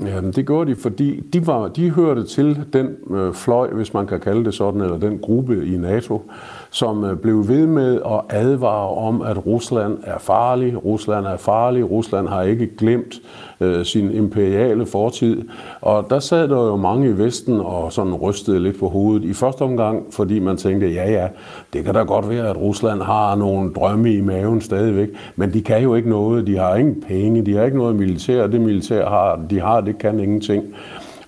Ja, 0.06 0.22
det 0.22 0.46
gjorde 0.46 0.72
de, 0.72 0.76
fordi 0.76 1.20
de, 1.20 1.48
var, 1.48 1.68
de 1.68 1.90
hørte 1.90 2.24
til 2.24 2.66
den 2.74 2.88
øh, 3.12 3.34
fløj, 3.34 3.70
hvis 3.70 3.94
man 3.94 4.08
kan 4.08 4.20
kalde 4.20 4.46
det 4.46 4.54
sådan, 4.54 4.82
eller 4.82 4.98
den 4.98 5.20
gruppe 5.20 5.66
i 5.66 5.78
NATO, 5.78 6.22
som 6.70 7.04
øh, 7.04 7.18
blev 7.18 7.48
ved 7.48 7.68
med 7.68 7.96
at 8.06 8.22
advare 8.30 8.90
om, 8.90 9.22
at 9.22 9.46
Rusland 9.46 9.98
er 10.04 10.18
farlig, 10.20 10.86
Rusland 10.86 11.26
er 11.26 11.38
farlig, 11.38 11.92
Rusland 11.92 12.28
har 12.28 12.42
ikke 12.42 12.78
glemt 12.78 13.22
øh, 13.62 13.86
sin 13.86 14.12
imperiale 14.12 14.86
fortid. 14.86 15.42
Og 15.82 16.06
der 16.10 16.20
sad 16.20 16.48
der 16.48 16.68
jo 16.68 16.76
mange 16.76 17.10
i 17.10 17.18
Vesten 17.18 17.60
og 17.60 17.94
sådan 17.94 18.14
rystede 18.14 18.60
lidt 18.60 18.80
på 18.80 18.90
hovedet. 18.90 19.24
I 19.24 19.34
første 19.34 19.62
omgang, 19.62 20.06
fordi 20.12 20.40
man 20.40 20.58
tænkte, 20.58 20.88
ja 20.88 21.12
ja, 21.12 21.28
det 21.74 21.84
kan 21.84 21.94
da 21.94 22.00
godt 22.00 22.30
være, 22.30 22.50
at 22.50 22.58
Rusland 22.58 23.02
har 23.02 23.36
nogle 23.36 23.74
drømme 23.74 24.14
i 24.14 24.22
maven 24.22 24.62
stadigvæk, 24.62 25.10
men 25.36 25.54
de 25.54 25.62
kan 25.62 25.84
jo 25.84 25.96
ikke 25.96 26.10
noget. 26.10 26.48
De 26.48 26.58
har 26.58 26.76
ingen 26.76 27.04
penge, 27.08 27.46
de 27.46 27.56
har 27.56 27.66
ikke 27.66 27.78
noget 27.78 27.96
militær. 27.96 28.48
Det 28.48 28.62
militær 28.62 29.10
har, 29.10 29.40
de 29.50 29.60
har, 29.60 29.82
det 29.88 29.98
kan 29.98 30.20
ingenting. 30.20 30.64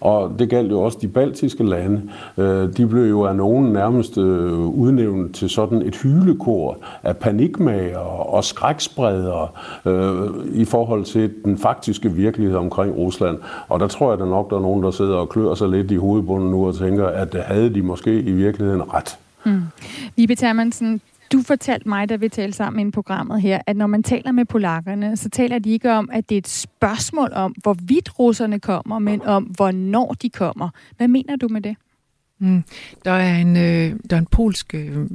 Og 0.01 0.35
det 0.39 0.49
galt 0.49 0.71
jo 0.71 0.81
også 0.81 0.97
de 1.01 1.07
baltiske 1.07 1.63
lande. 1.63 2.01
Øh, 2.37 2.77
de 2.77 2.87
blev 2.87 3.09
jo 3.09 3.21
af 3.23 3.35
nogen 3.35 3.73
nærmest 3.73 4.17
øh, 4.17 4.59
udnævnt 4.59 5.35
til 5.35 5.49
sådan 5.49 5.81
et 5.81 5.95
hylekor 5.95 6.77
af 7.03 7.17
panikmager 7.17 7.97
og 8.33 8.43
skrækspredere 8.43 9.47
øh, 9.85 10.29
i 10.53 10.65
forhold 10.65 11.03
til 11.03 11.31
den 11.45 11.57
faktiske 11.57 12.11
virkelighed 12.11 12.57
omkring 12.57 12.95
Rusland. 12.95 13.37
Og 13.67 13.79
der 13.79 13.87
tror 13.87 14.11
jeg 14.11 14.19
da 14.19 14.25
nok, 14.25 14.49
der 14.49 14.55
er 14.55 14.61
nogen, 14.61 14.83
der 14.83 14.91
sidder 14.91 15.15
og 15.15 15.29
klør 15.29 15.53
sig 15.53 15.69
lidt 15.69 15.91
i 15.91 15.95
hovedbunden 15.95 16.51
nu 16.51 16.67
og 16.67 16.75
tænker, 16.75 17.07
at 17.07 17.35
havde 17.45 17.73
de 17.73 17.81
måske 17.81 18.19
i 18.19 18.31
virkeligheden 18.31 18.93
ret. 18.93 19.17
Mm. 19.45 19.61
Vibe 20.15 20.35
Termansen, 20.35 21.01
du 21.31 21.41
fortalte 21.41 21.89
mig, 21.89 22.09
da 22.09 22.15
vi 22.15 22.29
talte 22.29 22.57
sammen 22.57 22.87
i 22.87 22.91
programmet 22.91 23.41
her, 23.41 23.61
at 23.67 23.77
når 23.77 23.87
man 23.87 24.03
taler 24.03 24.31
med 24.31 24.45
polakkerne, 24.45 25.17
så 25.17 25.29
taler 25.29 25.59
de 25.59 25.69
ikke 25.69 25.91
om, 25.91 26.09
at 26.13 26.29
det 26.29 26.35
er 26.35 26.39
et 26.39 26.47
spørgsmål 26.47 27.29
om, 27.33 27.51
hvorvidt 27.51 28.19
russerne 28.19 28.59
kommer, 28.59 28.99
men 28.99 29.21
om, 29.21 29.43
hvornår 29.43 30.13
de 30.21 30.29
kommer. 30.29 30.69
Hvad 30.97 31.07
mener 31.07 31.35
du 31.35 31.47
med 31.47 31.61
det? 31.61 31.75
Mm. 32.39 32.63
Der, 33.05 33.11
er 33.11 33.37
en, 33.37 33.57
øh, 33.57 33.99
der 34.09 34.15
er 34.15 34.19
en 34.19 34.25
polsk 34.25 34.75
øh, 34.75 35.07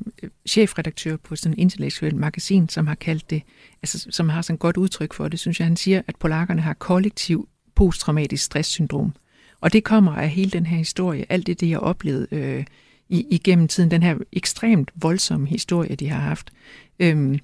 chefredaktør 0.48 1.16
på 1.16 1.36
sådan 1.36 1.52
et 1.52 1.58
intellektuelt 1.58 2.16
magasin, 2.16 2.68
som 2.68 2.86
har 2.86 2.94
kaldt 2.94 3.30
det, 3.30 3.42
altså, 3.82 4.06
som 4.10 4.28
har 4.28 4.42
sådan 4.42 4.54
et 4.54 4.60
godt 4.60 4.76
udtryk 4.76 5.12
for 5.12 5.28
det, 5.28 5.40
synes 5.40 5.60
jeg. 5.60 5.66
Han 5.66 5.76
siger, 5.76 6.02
at 6.06 6.16
polakkerne 6.16 6.60
har 6.60 6.74
kollektiv 6.74 7.48
posttraumatisk 7.74 8.44
stresssyndrom. 8.44 9.12
Og 9.60 9.72
det 9.72 9.84
kommer 9.84 10.12
af 10.12 10.28
hele 10.28 10.50
den 10.50 10.66
her 10.66 10.78
historie, 10.78 11.26
alt 11.28 11.46
det, 11.46 11.60
de 11.60 11.72
har 11.72 11.78
oplevet 11.78 12.26
øh, 12.30 12.64
i, 13.14 13.26
igennem 13.30 13.68
tiden, 13.68 13.90
den 13.90 14.02
her 14.02 14.16
ekstremt 14.32 14.90
voldsomme 14.94 15.46
historie, 15.46 15.96
de 15.96 16.08
har 16.08 16.20
haft. 16.20 16.50
Øhm, 16.98 17.38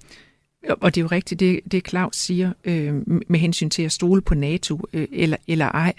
og 0.68 0.94
det 0.94 1.00
er 1.00 1.02
jo 1.02 1.08
rigtigt, 1.08 1.40
det, 1.40 1.60
det 1.72 1.88
Claus 1.88 2.16
siger 2.16 2.52
øh, 2.64 2.94
med 3.06 3.38
hensyn 3.38 3.70
til 3.70 3.82
at 3.82 3.92
stole 3.92 4.22
på 4.22 4.34
NATO 4.34 4.80
øh, 4.92 5.08
eller, 5.12 5.36
eller 5.46 5.66
ej. 5.66 5.92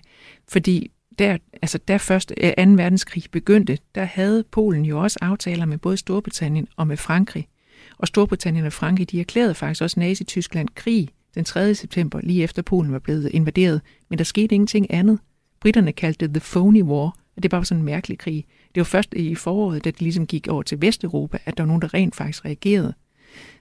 Fordi 0.47 0.91
der, 1.19 1.37
altså 1.61 1.79
der 1.87 1.97
først 1.97 2.33
øh, 2.37 2.65
2. 2.65 2.71
Verdenskrig 2.71 3.23
begyndte, 3.31 3.77
der 3.95 4.03
havde 4.03 4.43
Polen 4.51 4.85
jo 4.85 5.01
også 5.01 5.19
aftaler 5.21 5.65
med 5.65 5.77
både 5.77 5.97
Storbritannien 5.97 6.67
og 6.75 6.87
med 6.87 6.97
Frankrig. 6.97 7.47
Og 7.97 8.07
Storbritannien 8.07 8.65
og 8.65 8.73
Frankrig, 8.73 9.11
de 9.11 9.19
erklærede 9.19 9.55
faktisk 9.55 9.81
også 9.81 9.99
Nazi-Tyskland 9.99 10.67
krig 10.75 11.09
den 11.35 11.45
3. 11.45 11.75
september, 11.75 12.19
lige 12.23 12.43
efter 12.43 12.61
Polen 12.61 12.91
var 12.91 12.99
blevet 12.99 13.29
invaderet. 13.29 13.81
Men 14.09 14.17
der 14.17 14.23
skete 14.23 14.55
ingenting 14.55 14.93
andet. 14.93 15.19
Britterne 15.59 15.91
kaldte 15.91 16.27
det 16.27 16.33
The 16.33 16.41
Phony 16.51 16.81
War, 16.81 17.17
og 17.35 17.43
det 17.43 17.51
var 17.51 17.63
sådan 17.63 17.79
en 17.79 17.85
mærkelig 17.85 18.17
krig. 18.17 18.45
Det 18.75 18.81
var 18.81 18.85
først 18.85 19.13
i 19.13 19.35
foråret, 19.35 19.83
da 19.83 19.91
det 19.91 20.01
ligesom 20.01 20.27
gik 20.27 20.47
over 20.47 20.63
til 20.63 20.81
Vesteuropa, 20.81 21.37
at 21.45 21.57
der 21.57 21.63
var 21.63 21.67
nogen, 21.67 21.81
der 21.81 21.93
rent 21.93 22.15
faktisk 22.15 22.45
reagerede. 22.45 22.93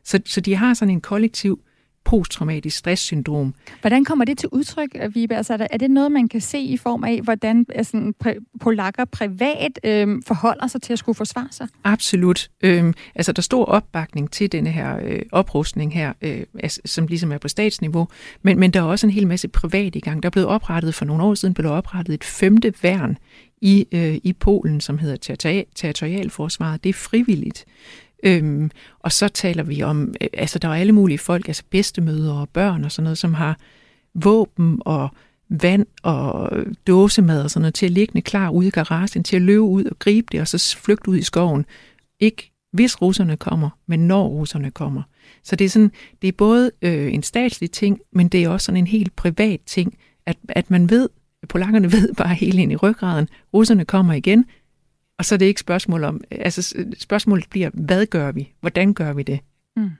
Så, 0.04 0.20
så 0.26 0.40
de 0.40 0.54
har 0.54 0.74
sådan 0.74 0.94
en 0.94 1.00
kollektiv 1.00 1.60
posttraumatisk 2.04 2.76
stresssyndrom. 2.76 3.54
Hvordan 3.80 4.04
kommer 4.04 4.24
det 4.24 4.38
til 4.38 4.48
udtryk, 4.52 4.96
Vibe? 5.14 5.36
Altså, 5.36 5.52
er, 5.52 5.56
det, 5.56 5.66
er 5.70 5.76
det 5.76 5.90
noget, 5.90 6.12
man 6.12 6.28
kan 6.28 6.40
se 6.40 6.58
i 6.58 6.76
form 6.76 7.04
af, 7.04 7.20
hvordan 7.20 7.66
altså, 7.74 8.12
præ- 8.24 8.58
polakker 8.60 9.04
privat 9.04 9.80
øhm, 9.84 10.22
forholder 10.22 10.66
sig 10.66 10.82
til 10.82 10.92
at 10.92 10.98
skulle 10.98 11.16
forsvare 11.16 11.48
sig? 11.50 11.68
Absolut. 11.84 12.50
Øhm, 12.60 12.94
altså, 13.14 13.32
der 13.32 13.42
står 13.42 13.64
opbakning 13.64 14.30
til 14.30 14.52
denne 14.52 14.70
her 14.70 14.98
øh, 15.02 15.22
oprustning 15.32 15.94
her, 15.94 16.12
øh, 16.22 16.42
altså, 16.62 16.80
som 16.84 17.06
ligesom 17.06 17.32
er 17.32 17.38
på 17.38 17.48
statsniveau, 17.48 18.08
men, 18.42 18.58
men 18.58 18.70
der 18.70 18.80
er 18.80 18.84
også 18.84 19.06
en 19.06 19.12
hel 19.12 19.26
masse 19.26 19.48
privat 19.48 19.96
i 19.96 20.00
gang. 20.00 20.22
Der 20.22 20.28
er 20.28 20.30
blevet 20.30 20.48
oprettet 20.48 20.94
for 20.94 21.04
nogle 21.04 21.22
år 21.22 21.34
siden, 21.34 21.54
blev 21.54 21.70
oprettet 21.70 22.14
et 22.14 22.24
femte 22.24 22.74
værn 22.82 23.16
i, 23.60 23.86
øh, 23.92 24.14
i 24.24 24.32
Polen, 24.32 24.80
som 24.80 24.98
hedder 24.98 25.64
territorialforsvaret. 25.74 26.84
Det 26.84 26.88
er 26.88 26.94
frivilligt. 26.94 27.64
Øhm, 28.22 28.70
og 28.98 29.12
så 29.12 29.28
taler 29.28 29.62
vi 29.62 29.82
om, 29.82 30.14
øh, 30.20 30.28
altså 30.32 30.58
der 30.58 30.68
er 30.68 30.74
alle 30.74 30.92
mulige 30.92 31.18
folk, 31.18 31.48
altså 31.48 31.62
bedstemøder 31.70 32.34
og 32.34 32.48
børn 32.48 32.84
og 32.84 32.92
sådan 32.92 33.04
noget, 33.04 33.18
som 33.18 33.34
har 33.34 33.58
våben 34.14 34.78
og 34.80 35.08
vand 35.48 35.86
og 36.02 36.50
dåsemad 36.86 37.42
og 37.42 37.50
sådan 37.50 37.62
noget 37.62 37.74
til 37.74 37.86
at 37.86 37.92
liggende 37.92 38.22
klar 38.22 38.50
ude 38.50 38.66
i 38.66 38.70
garagen, 38.70 39.24
til 39.24 39.36
at 39.36 39.42
løbe 39.42 39.60
ud 39.60 39.84
og 39.84 39.98
gribe 39.98 40.26
det, 40.32 40.40
og 40.40 40.48
så 40.48 40.76
flygte 40.76 41.10
ud 41.10 41.16
i 41.16 41.22
skoven. 41.22 41.66
Ikke 42.20 42.52
hvis 42.72 43.02
russerne 43.02 43.36
kommer, 43.36 43.70
men 43.86 44.06
når 44.06 44.28
russerne 44.28 44.70
kommer. 44.70 45.02
Så 45.44 45.56
det 45.56 45.64
er, 45.64 45.68
sådan, 45.68 45.92
det 46.22 46.28
er 46.28 46.32
både 46.32 46.70
øh, 46.82 47.14
en 47.14 47.22
statslig 47.22 47.70
ting, 47.70 48.00
men 48.12 48.28
det 48.28 48.44
er 48.44 48.48
også 48.48 48.64
sådan 48.64 48.76
en 48.76 48.86
helt 48.86 49.16
privat 49.16 49.60
ting, 49.66 49.98
at, 50.26 50.36
at 50.48 50.70
man 50.70 50.90
ved, 50.90 51.08
polakkerne 51.48 51.92
ved 51.96 52.14
bare 52.14 52.34
helt 52.34 52.58
ind 52.58 52.72
i 52.72 52.76
ryggraden, 52.76 53.28
russerne 53.54 53.84
kommer 53.84 54.14
igen, 54.14 54.44
og 55.20 55.24
så 55.24 55.34
er 55.34 55.36
det 55.36 55.46
ikke 55.46 55.60
spørgsmål 55.60 56.04
om, 56.04 56.20
altså 56.30 56.84
spørgsmålet 56.98 57.44
bliver, 57.50 57.70
hvad 57.74 58.06
gør 58.06 58.32
vi? 58.32 58.52
Hvordan 58.60 58.94
gør 58.94 59.12
vi 59.12 59.22
det? 59.22 59.40
Mm. 59.76 59.90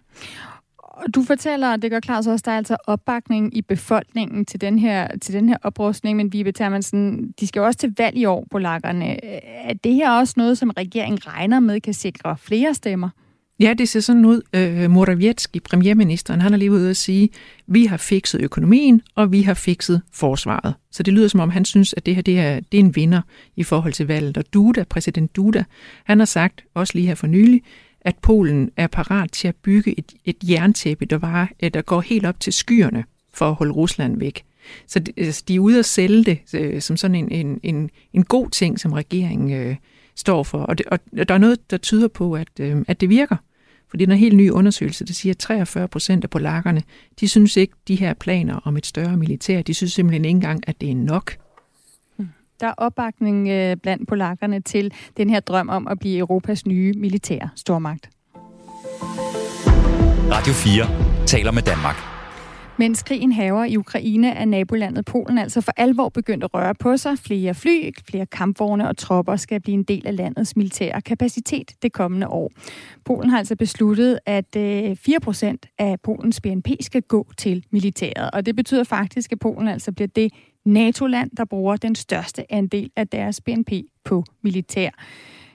Du 1.15 1.23
fortæller, 1.23 1.77
det 1.77 1.91
gør 1.91 2.01
klart 2.01 2.27
også, 2.27 2.43
der 2.45 2.53
er 2.53 2.57
altså 2.57 2.77
opbakning 2.87 3.57
i 3.57 3.63
befolkningen 3.63 4.45
til 4.45 4.61
den 4.61 4.79
her, 4.79 5.09
til 5.19 5.35
den 5.35 5.49
her 5.49 5.57
oprustning, 5.63 6.17
men 6.17 6.33
Vibe 6.33 6.53
Termansen, 6.53 7.35
de 7.41 7.47
skal 7.47 7.61
jo 7.61 7.67
også 7.67 7.79
til 7.79 7.95
valg 7.99 8.17
i 8.17 8.25
år, 8.25 8.47
polakkerne. 8.51 9.25
Er 9.25 9.75
det 9.75 9.95
her 9.95 10.11
også 10.11 10.35
noget, 10.37 10.59
som 10.59 10.71
regeringen 10.71 11.27
regner 11.27 11.61
med 11.61 11.81
kan 11.81 11.95
sikre 11.95 12.37
flere 12.37 12.75
stemmer? 12.75 13.09
Ja, 13.61 13.75
det 13.79 13.89
ser 13.89 14.01
sådan 14.01 14.25
ud. 14.25 14.43
Øh, 14.55 14.91
Morawiecki, 14.91 15.61
premierministeren, 15.61 16.41
han 16.41 16.53
har 16.53 16.59
lige 16.59 16.73
ude 16.73 16.91
at 16.91 16.97
sige, 16.97 17.29
vi 17.67 17.87
har 17.87 17.97
fikset 17.97 18.41
økonomien, 18.41 19.03
og 19.15 19.33
vi 19.33 19.43
har 19.43 19.55
fikset 19.55 20.03
forsvaret. 20.13 20.75
Så 20.91 21.03
det 21.03 21.15
lyder 21.15 21.29
som 21.29 21.41
om, 21.41 21.51
han 21.51 21.65
synes, 21.65 21.95
at 21.97 22.07
det 22.07 22.15
her 22.15 22.23
det 22.23 22.39
er, 22.39 22.61
det 22.61 22.81
er 22.81 22.85
en 22.85 22.97
vinder 22.97 23.21
i 23.57 23.63
forhold 23.63 23.93
til 23.93 24.07
valget. 24.07 24.39
Og 24.39 24.45
Duda, 24.55 24.85
præsident 24.85 25.37
Duda, 25.37 25.65
han 26.05 26.19
har 26.19 26.27
sagt, 26.27 26.65
også 26.75 26.93
lige 26.95 27.07
her 27.07 27.15
for 27.15 27.27
nylig, 27.27 27.63
at 28.01 28.17
Polen 28.23 28.71
er 28.77 28.87
parat 28.87 29.33
til 29.33 29.49
at 29.49 29.57
bygge 29.57 29.99
et, 29.99 30.13
et 30.25 30.37
jerntæppe, 30.51 31.05
der, 31.05 31.19
var, 31.19 31.53
øh, 31.63 31.71
der 31.75 31.83
går 31.83 32.01
helt 32.01 32.27
op 32.27 32.41
til 32.41 32.53
skyerne 32.53 33.05
for 33.35 33.49
at 33.49 33.55
holde 33.55 33.73
Rusland 33.73 34.19
væk. 34.19 34.43
Så 34.87 34.99
de, 34.99 35.13
altså, 35.17 35.45
de 35.49 35.55
er 35.55 35.61
ude 35.61 35.79
at 35.79 35.85
sælge 35.85 36.25
det 36.25 36.39
øh, 36.55 36.81
som 36.81 36.97
sådan 36.97 37.15
en, 37.15 37.33
en, 37.33 37.61
en, 37.63 37.91
en 38.13 38.25
god 38.25 38.51
ting, 38.51 38.81
som 38.81 38.93
regeringen 38.93 39.53
øh, 39.53 39.77
står 40.15 40.43
for. 40.43 40.59
Og, 40.59 40.79
det, 40.79 40.87
og 40.87 40.99
der 41.29 41.35
er 41.35 41.39
noget, 41.39 41.71
der 41.71 41.77
tyder 41.77 42.09
på, 42.09 42.33
at, 42.33 42.49
øh, 42.61 42.77
at 42.89 43.01
det 43.01 43.09
virker. 43.09 43.37
Fordi 43.91 44.05
der 44.05 44.11
er 44.11 44.15
en 44.15 44.21
helt 44.21 44.37
ny 44.37 44.51
undersøgelse, 44.51 45.05
der 45.05 45.13
siger, 45.13 45.33
at 45.33 45.39
43 45.39 45.89
procent 45.89 46.25
af 46.25 46.31
polakkerne, 46.31 46.83
de 47.21 47.29
synes 47.29 47.57
ikke, 47.57 47.75
de 47.89 47.95
her 47.95 48.15
planer 48.15 48.61
om 48.65 48.77
et 48.77 48.87
større 48.87 49.17
militær, 49.17 49.63
de 49.63 49.75
synes 49.75 49.93
simpelthen 49.93 50.25
ikke 50.25 50.37
engang, 50.37 50.69
at 50.69 50.81
det 50.81 50.91
er 50.91 50.95
nok. 50.95 51.37
Der 52.61 52.67
er 52.67 52.75
opbakning 52.77 53.49
øh, 53.49 53.77
blandt 53.77 54.09
polakkerne 54.09 54.61
til 54.61 54.93
den 55.17 55.31
her 55.31 55.41
drøm 55.41 55.69
om 55.69 55.89
at 55.89 55.99
blive 55.99 56.19
Europas 56.19 56.67
nye 56.67 56.93
militære 56.97 57.49
stormagt. 57.57 58.11
Radio 60.31 60.53
4 60.53 61.27
taler 61.27 61.53
med 61.53 61.63
Danmark. 61.63 62.10
Mens 62.81 63.03
krigen 63.03 63.33
haver 63.33 63.65
i 63.65 63.77
Ukraine 63.77 64.31
er 64.31 64.45
nabolandet 64.45 65.05
Polen 65.05 65.39
altså 65.39 65.61
for 65.61 65.73
alvor 65.77 66.09
begyndt 66.09 66.45
at 66.45 66.55
røre 66.55 66.75
på 66.75 66.97
sig. 66.97 67.19
Flere 67.19 67.55
fly, 67.55 67.91
flere 68.09 68.27
kampvogne 68.27 68.89
og 68.89 68.97
tropper 68.97 69.37
skal 69.37 69.61
blive 69.61 69.75
en 69.75 69.83
del 69.83 70.07
af 70.07 70.17
landets 70.17 70.57
militære 70.57 71.01
kapacitet 71.01 71.73
det 71.83 71.93
kommende 71.93 72.29
år. 72.29 72.51
Polen 73.05 73.31
har 73.31 73.39
altså 73.39 73.57
besluttet, 73.57 74.19
at 74.27 74.57
øh, 74.57 74.91
4% 74.91 75.57
af 75.79 76.01
Polens 76.03 76.41
BNP 76.41 76.69
skal 76.81 77.03
gå 77.03 77.27
til 77.39 77.65
militæret. 77.71 78.31
Og 78.33 78.47
det 78.47 78.57
betyder 78.57 78.85
faktisk, 78.85 79.33
at 79.33 79.39
Polen 79.39 79.69
altså 79.69 79.93
bliver 79.93 80.09
det 80.09 80.33
NATO-land, 80.65 81.31
der 81.37 81.45
bruger 81.45 81.77
den 81.77 81.95
største 81.95 82.53
andel 82.53 82.91
af 82.97 83.09
deres 83.09 83.41
BNP 83.41 83.73
på 84.05 84.25
militær. 84.43 84.91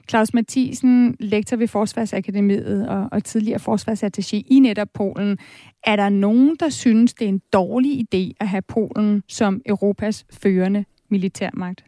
Claus 0.08 0.34
Mathisen, 0.34 1.16
lektor 1.20 1.56
ved 1.56 1.68
Forsvarsakademiet 1.68 2.88
og, 2.88 3.08
og 3.12 3.24
tidligere 3.24 3.60
forsvarsattaché 3.60 4.42
i 4.46 4.58
netop 4.62 4.88
Polen. 4.94 5.38
Er 5.84 5.96
der 5.96 6.08
nogen, 6.08 6.56
der 6.60 6.68
synes, 6.68 7.14
det 7.14 7.24
er 7.24 7.28
en 7.28 7.42
dårlig 7.52 8.00
idé 8.00 8.32
at 8.40 8.48
have 8.48 8.62
Polen 8.62 9.22
som 9.28 9.62
Europas 9.66 10.24
førende 10.30 10.84
militærmagt? 11.10 11.84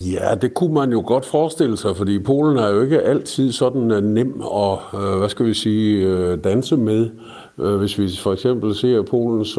Ja, 0.00 0.34
det 0.34 0.54
kunne 0.54 0.74
man 0.74 0.92
jo 0.92 1.02
godt 1.06 1.26
forestille 1.26 1.76
sig, 1.76 1.96
fordi 1.96 2.18
Polen 2.18 2.58
er 2.58 2.68
jo 2.68 2.82
ikke 2.82 3.00
altid 3.00 3.52
sådan 3.52 3.90
øh, 3.90 4.02
nem 4.02 4.42
at, 4.54 4.78
øh, 4.94 5.18
hvad 5.18 5.28
skal 5.28 5.46
vi 5.46 5.54
sige, 5.54 6.06
øh, 6.06 6.44
danse 6.44 6.76
med. 6.76 7.10
Hvis 7.78 7.98
vi 7.98 8.08
for 8.22 8.32
eksempel 8.32 8.74
ser 8.74 9.02
Polens 9.02 9.58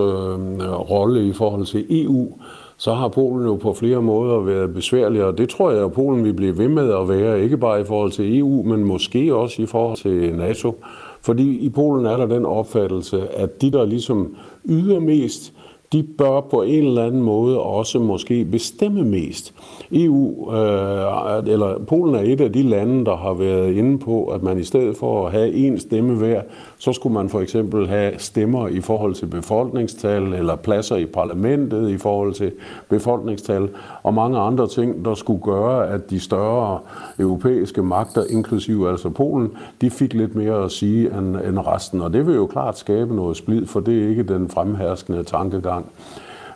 rolle 0.90 1.28
i 1.28 1.34
forhold 1.34 1.66
til 1.66 1.86
EU, 1.90 2.40
så 2.84 2.94
har 2.94 3.08
Polen 3.08 3.46
jo 3.46 3.56
på 3.56 3.74
flere 3.74 4.02
måder 4.02 4.40
været 4.40 4.74
besværlig, 4.74 5.24
og 5.24 5.38
det 5.38 5.50
tror 5.50 5.72
jeg, 5.72 5.84
at 5.84 5.92
Polen 5.92 6.24
vil 6.24 6.34
blive 6.34 6.58
ved 6.58 6.68
med 6.68 6.94
at 6.94 7.10
være, 7.10 7.44
ikke 7.44 7.58
bare 7.58 7.82
i 7.82 7.84
forhold 7.84 8.12
til 8.12 8.40
EU, 8.40 8.64
men 8.64 8.84
måske 8.84 9.36
også 9.36 9.62
i 9.62 9.66
forhold 9.66 9.98
til 9.98 10.36
NATO. 10.36 10.84
Fordi 11.22 11.58
i 11.58 11.70
Polen 11.70 12.06
er 12.06 12.18
der 12.18 12.26
den 12.26 12.46
opfattelse, 12.46 13.28
at 13.28 13.62
de, 13.62 13.72
der 13.72 13.86
ligesom 13.86 14.36
yder 14.70 15.00
mest, 15.00 15.54
de 15.94 16.04
bør 16.04 16.42
på 16.42 16.62
en 16.62 16.88
eller 16.88 17.06
anden 17.06 17.22
måde 17.22 17.60
også 17.60 18.00
måske 18.00 18.46
bestemme 18.46 19.04
mest. 19.04 19.54
EU, 19.92 20.54
øh, 20.54 21.54
eller 21.54 21.80
Polen 21.88 22.16
er 22.16 22.20
et 22.20 22.42
af 22.42 22.54
de 22.54 22.64
lande, 22.64 23.06
der 23.06 23.16
har 23.16 23.34
været 23.34 23.74
inde 23.74 24.00
på, 24.00 24.26
at 24.26 24.44
man 24.44 24.60
i 24.60 24.64
stedet 24.64 24.98
for 24.98 25.26
at 25.26 25.32
have 25.32 25.52
én 25.52 25.80
stemme 25.80 26.16
hver, 26.16 26.42
så 26.78 26.94
skulle 26.94 27.14
man 27.14 27.30
for 27.30 27.40
eksempel 27.40 27.88
have 27.88 28.14
stemmer 28.18 28.68
i 28.68 28.82
forhold 28.82 29.16
til 29.16 29.26
befolkningstal, 29.26 30.24
eller 30.24 30.56
pladser 30.56 30.96
i 30.96 31.06
parlamentet 31.06 31.90
i 31.90 31.98
forhold 31.98 32.34
til 32.34 32.52
befolkningstal, 32.90 33.70
og 34.04 34.14
mange 34.14 34.40
andre 34.40 34.68
ting, 34.68 35.06
der 35.06 35.14
skulle 35.14 35.42
gøre, 35.42 35.90
at 35.90 36.10
de 36.10 36.20
større 36.20 36.80
europæiske 37.20 37.84
magter, 37.84 38.24
inklusive 38.30 38.90
altså 38.90 39.10
Polen, 39.10 39.52
de 39.82 39.90
fik 39.90 40.14
lidt 40.14 40.36
mere 40.36 40.64
at 40.64 40.72
sige 40.72 41.18
end, 41.18 41.36
end 41.36 41.60
resten. 41.60 42.02
Og 42.02 42.14
det 42.14 42.28
vil 42.28 42.36
jo 42.36 42.46
klart 42.46 42.78
skabe 42.78 43.16
noget 43.16 43.38
splid, 43.38 43.66
for 43.66 43.80
det 43.80 44.04
er 44.04 44.10
ikke 44.10 44.24
den 44.24 44.50
fremherskende 44.50 45.24
tankegang. 45.24 45.83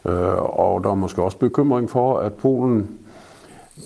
Øh, 0.06 0.60
og 0.60 0.84
der 0.84 0.90
er 0.90 0.96
måske 0.96 1.24
også 1.24 1.38
bekymring 1.38 1.90
for, 1.90 2.20
at 2.20 2.34
Polen 2.34 2.90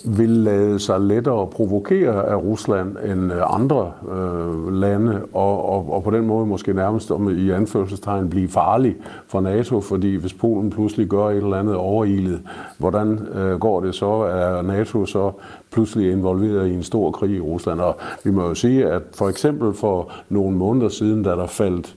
vil 0.04 0.30
lade 0.30 0.78
sig 0.78 1.00
lettere 1.00 1.46
provokere 1.46 2.26
af 2.26 2.36
Rusland 2.36 2.96
end 3.04 3.32
øh, 3.32 3.54
andre 3.54 3.92
øh, 4.12 4.72
lande, 4.72 5.22
og, 5.32 5.68
og, 5.68 5.92
og 5.92 6.02
på 6.02 6.10
den 6.10 6.26
måde 6.26 6.46
måske 6.46 6.72
nærmest 6.72 7.10
om 7.10 7.38
i 7.38 7.50
anførselstegn 7.50 8.30
blive 8.30 8.48
farlig 8.48 8.96
for 9.26 9.40
NATO, 9.40 9.80
fordi 9.80 10.14
hvis 10.14 10.34
Polen 10.34 10.70
pludselig 10.70 11.06
gør 11.06 11.28
et 11.28 11.36
eller 11.36 11.56
andet 11.56 11.76
overilet, 11.76 12.42
hvordan 12.78 13.18
øh, 13.34 13.60
går 13.60 13.80
det 13.80 13.94
så? 13.94 14.06
Er 14.10 14.62
NATO 14.62 15.06
så 15.06 15.32
pludselig 15.72 16.12
involveret 16.12 16.68
i 16.68 16.74
en 16.74 16.82
stor 16.82 17.10
krig 17.10 17.36
i 17.36 17.40
Rusland? 17.40 17.80
Og 17.80 17.96
vi 18.24 18.30
må 18.30 18.48
jo 18.48 18.54
sige, 18.54 18.86
at 18.86 19.02
for 19.14 19.28
eksempel 19.28 19.74
for 19.74 20.12
nogle 20.28 20.56
måneder 20.56 20.88
siden, 20.88 21.22
da 21.22 21.30
der 21.30 21.46
faldt 21.46 21.96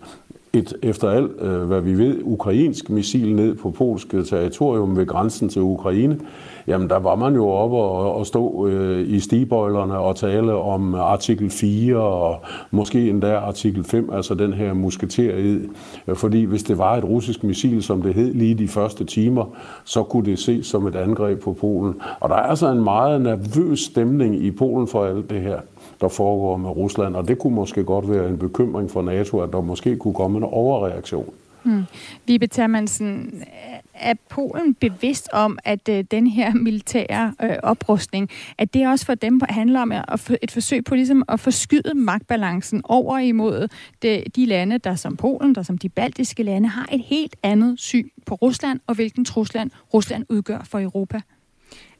et, 0.55 0.73
efter 0.83 1.09
alt, 1.09 1.31
øh, 1.41 1.63
hvad 1.63 1.81
vi 1.81 1.97
ved, 1.97 2.17
ukrainsk 2.23 2.89
missil 2.89 3.35
ned 3.35 3.55
på 3.55 3.71
polsk 3.71 4.07
territorium 4.09 4.97
ved 4.97 5.05
grænsen 5.05 5.49
til 5.49 5.61
Ukraine, 5.61 6.19
jamen 6.67 6.89
der 6.89 6.99
var 6.99 7.15
man 7.15 7.35
jo 7.35 7.49
oppe 7.49 7.77
og, 7.77 8.15
og 8.15 8.25
stå 8.25 8.67
øh, 8.67 9.09
i 9.09 9.19
stigbøjlerne 9.19 9.97
og 9.97 10.15
tale 10.15 10.53
om 10.53 10.95
artikel 10.95 11.49
4 11.49 11.97
og 11.97 12.39
måske 12.71 13.09
endda 13.09 13.35
artikel 13.35 13.83
5, 13.83 14.09
altså 14.13 14.33
den 14.33 14.53
her 14.53 14.73
musketerid. 14.73 15.59
Fordi 16.13 16.43
hvis 16.43 16.63
det 16.63 16.77
var 16.77 16.97
et 16.97 17.03
russisk 17.03 17.43
missil, 17.43 17.83
som 17.83 18.01
det 18.01 18.13
hed 18.13 18.33
lige 18.33 18.55
de 18.55 18.67
første 18.67 19.05
timer, 19.05 19.45
så 19.83 20.03
kunne 20.03 20.25
det 20.25 20.39
ses 20.39 20.67
som 20.67 20.87
et 20.87 20.95
angreb 20.95 21.41
på 21.41 21.53
Polen. 21.53 21.95
Og 22.19 22.29
der 22.29 22.35
er 22.35 22.43
altså 22.43 22.71
en 22.71 22.83
meget 22.83 23.21
nervøs 23.21 23.79
stemning 23.79 24.35
i 24.35 24.51
Polen 24.51 24.87
for 24.87 25.05
alt 25.05 25.29
det 25.29 25.41
her 25.41 25.59
der 26.01 26.07
foregår 26.07 26.57
med 26.57 26.69
Rusland, 26.69 27.15
og 27.15 27.27
det 27.27 27.39
kunne 27.39 27.55
måske 27.55 27.83
godt 27.83 28.09
være 28.09 28.29
en 28.29 28.37
bekymring 28.37 28.91
for 28.91 29.01
NATO, 29.01 29.39
at 29.39 29.53
der 29.53 29.61
måske 29.61 29.97
kunne 29.97 30.13
komme 30.13 30.37
en 30.37 30.43
overreaktion. 30.43 31.33
Mm. 31.63 31.83
Vibe 32.27 32.47
Termansen, 32.47 33.43
er 33.93 34.13
Polen 34.29 34.73
bevidst 34.73 35.29
om, 35.33 35.59
at 35.63 35.89
øh, 35.89 36.03
den 36.11 36.27
her 36.27 36.53
militære 36.53 37.33
øh, 37.43 37.55
oprustning, 37.63 38.29
at 38.57 38.73
det 38.73 38.87
også 38.87 39.05
for 39.05 39.15
dem 39.15 39.41
handler 39.49 39.81
om 39.81 39.91
at, 39.91 40.31
et 40.41 40.51
forsøg 40.51 40.83
på 40.83 40.95
ligesom 40.95 41.23
at 41.27 41.39
forskyde 41.39 41.93
magtbalancen 41.95 42.81
over 42.83 43.17
imod 43.17 43.67
de, 44.01 44.23
de 44.35 44.45
lande, 44.45 44.77
der 44.77 44.95
som 44.95 45.17
Polen, 45.17 45.55
der 45.55 45.63
som 45.63 45.77
de 45.77 45.89
baltiske 45.89 46.43
lande, 46.43 46.67
har 46.67 46.89
et 46.91 47.03
helt 47.05 47.35
andet 47.43 47.79
syn 47.79 48.09
på 48.25 48.35
Rusland 48.35 48.79
og 48.87 48.95
hvilken 48.95 49.25
trusland 49.25 49.71
Rusland 49.93 50.25
udgør 50.29 50.61
for 50.63 50.79
Europa? 50.79 51.21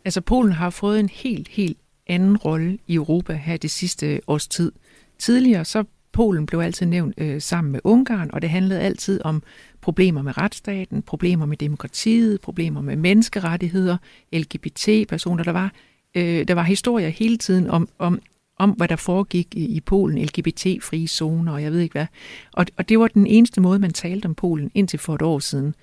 Altså 0.06 0.22
Polen 0.22 0.52
har 0.52 0.70
fået 0.70 1.00
en 1.00 1.10
helt, 1.10 1.48
helt 1.48 1.78
anden 2.08 2.38
rolle 2.38 2.78
i 2.88 2.96
Europa 2.96 3.34
her 3.34 3.58
det 3.58 3.72
sidste 3.72 4.22
års 4.28 4.48
tid. 4.48 4.72
Tidligere 5.20 5.66
så 5.66 5.84
Polen 6.16 6.46
blev 6.46 6.60
altid 6.60 6.86
nævnt 6.86 7.14
øh, 7.18 7.42
sammen 7.42 7.72
med 7.72 7.80
Ungarn, 7.84 8.30
og 8.34 8.42
det 8.42 8.50
handlede 8.50 8.82
altid 8.82 9.22
om 9.24 9.44
problemer 9.82 10.22
med 10.22 10.38
retsstaten, 10.38 11.02
problemer 11.02 11.46
med 11.46 11.58
demokratiet, 11.58 12.42
problemer 12.42 12.82
med 12.82 12.96
menneskerettigheder, 12.96 13.98
LGBT-personer. 14.34 15.44
Der 15.44 15.52
var, 15.52 15.72
øh, 16.16 16.48
der 16.48 16.54
var 16.54 16.64
historier 16.64 17.10
hele 17.10 17.38
tiden 17.38 17.70
om, 17.70 17.90
om, 18.00 18.20
om 18.58 18.70
hvad 18.70 18.88
der 18.88 18.96
foregik 18.96 19.56
i, 19.56 19.66
i 19.66 19.80
Polen, 19.80 20.26
LGBT-frie 20.26 21.08
zoner, 21.08 21.52
og 21.52 21.64
jeg 21.64 21.72
ved 21.72 21.80
ikke 21.80 21.94
hvad. 21.94 22.08
Og, 22.54 22.66
og 22.78 22.90
det 22.90 23.00
var 23.00 23.08
den 23.08 23.28
eneste 23.28 23.62
måde, 23.62 23.80
man 23.80 23.94
talte 23.94 24.26
om 24.26 24.36
Polen 24.36 24.72
indtil 24.74 25.00
for 25.00 25.16
et 25.16 25.22
år 25.22 25.40
siden. 25.40 25.76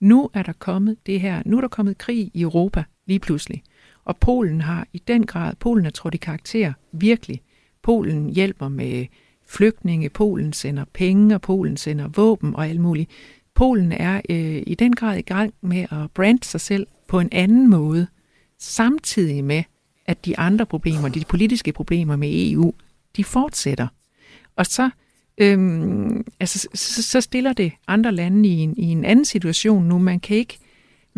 Nu 0.00 0.30
er 0.34 0.42
der 0.42 0.52
kommet 0.52 0.96
det 1.06 1.20
her, 1.20 1.42
nu 1.46 1.56
er 1.56 1.60
der 1.60 1.68
kommet 1.68 1.98
krig 1.98 2.30
i 2.34 2.40
Europa 2.40 2.84
lige 3.06 3.18
pludselig. 3.18 3.62
Og 4.08 4.16
Polen 4.16 4.60
har 4.60 4.86
i 4.92 5.02
den 5.08 5.26
grad, 5.26 5.54
Polen 5.60 5.86
er 5.86 5.90
trådt 5.90 6.14
i 6.14 6.16
karakter, 6.16 6.72
virkelig. 6.92 7.40
Polen 7.82 8.30
hjælper 8.30 8.68
med 8.68 9.06
flygtninge, 9.46 10.08
Polen 10.08 10.52
sender 10.52 10.84
penge, 10.92 11.34
og 11.34 11.40
Polen 11.40 11.76
sender 11.76 12.08
våben 12.08 12.54
og 12.54 12.68
alt 12.68 12.80
muligt. 12.80 13.10
Polen 13.54 13.92
er 13.92 14.20
øh, 14.30 14.62
i 14.66 14.74
den 14.74 14.94
grad 14.94 15.18
i 15.18 15.22
gang 15.22 15.54
med 15.60 15.86
at 15.90 16.10
brande 16.14 16.44
sig 16.44 16.60
selv 16.60 16.86
på 17.08 17.20
en 17.20 17.28
anden 17.32 17.70
måde, 17.70 18.06
samtidig 18.58 19.44
med, 19.44 19.62
at 20.06 20.24
de 20.24 20.38
andre 20.38 20.66
problemer, 20.66 21.08
de 21.08 21.24
politiske 21.28 21.72
problemer 21.72 22.16
med 22.16 22.50
EU, 22.50 22.72
de 23.16 23.24
fortsætter. 23.24 23.88
Og 24.56 24.66
så, 24.66 24.90
øhm, 25.38 26.24
altså, 26.40 26.68
så, 26.74 27.02
så 27.02 27.20
stiller 27.20 27.52
det 27.52 27.72
andre 27.86 28.12
lande 28.12 28.48
i 28.48 28.52
en, 28.52 28.74
i 28.76 28.84
en 28.84 29.04
anden 29.04 29.24
situation 29.24 29.84
nu. 29.84 29.98
Man 29.98 30.20
kan, 30.20 30.36
ikke, 30.36 30.58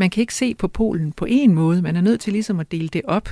man 0.00 0.10
kan 0.10 0.20
ikke 0.20 0.34
se 0.34 0.54
på 0.54 0.68
Polen 0.68 1.12
på 1.12 1.26
en 1.28 1.54
måde. 1.54 1.82
Man 1.82 1.96
er 1.96 2.00
nødt 2.00 2.20
til 2.20 2.32
ligesom 2.32 2.60
at 2.60 2.72
dele 2.72 2.88
det 2.88 3.02
op. 3.04 3.28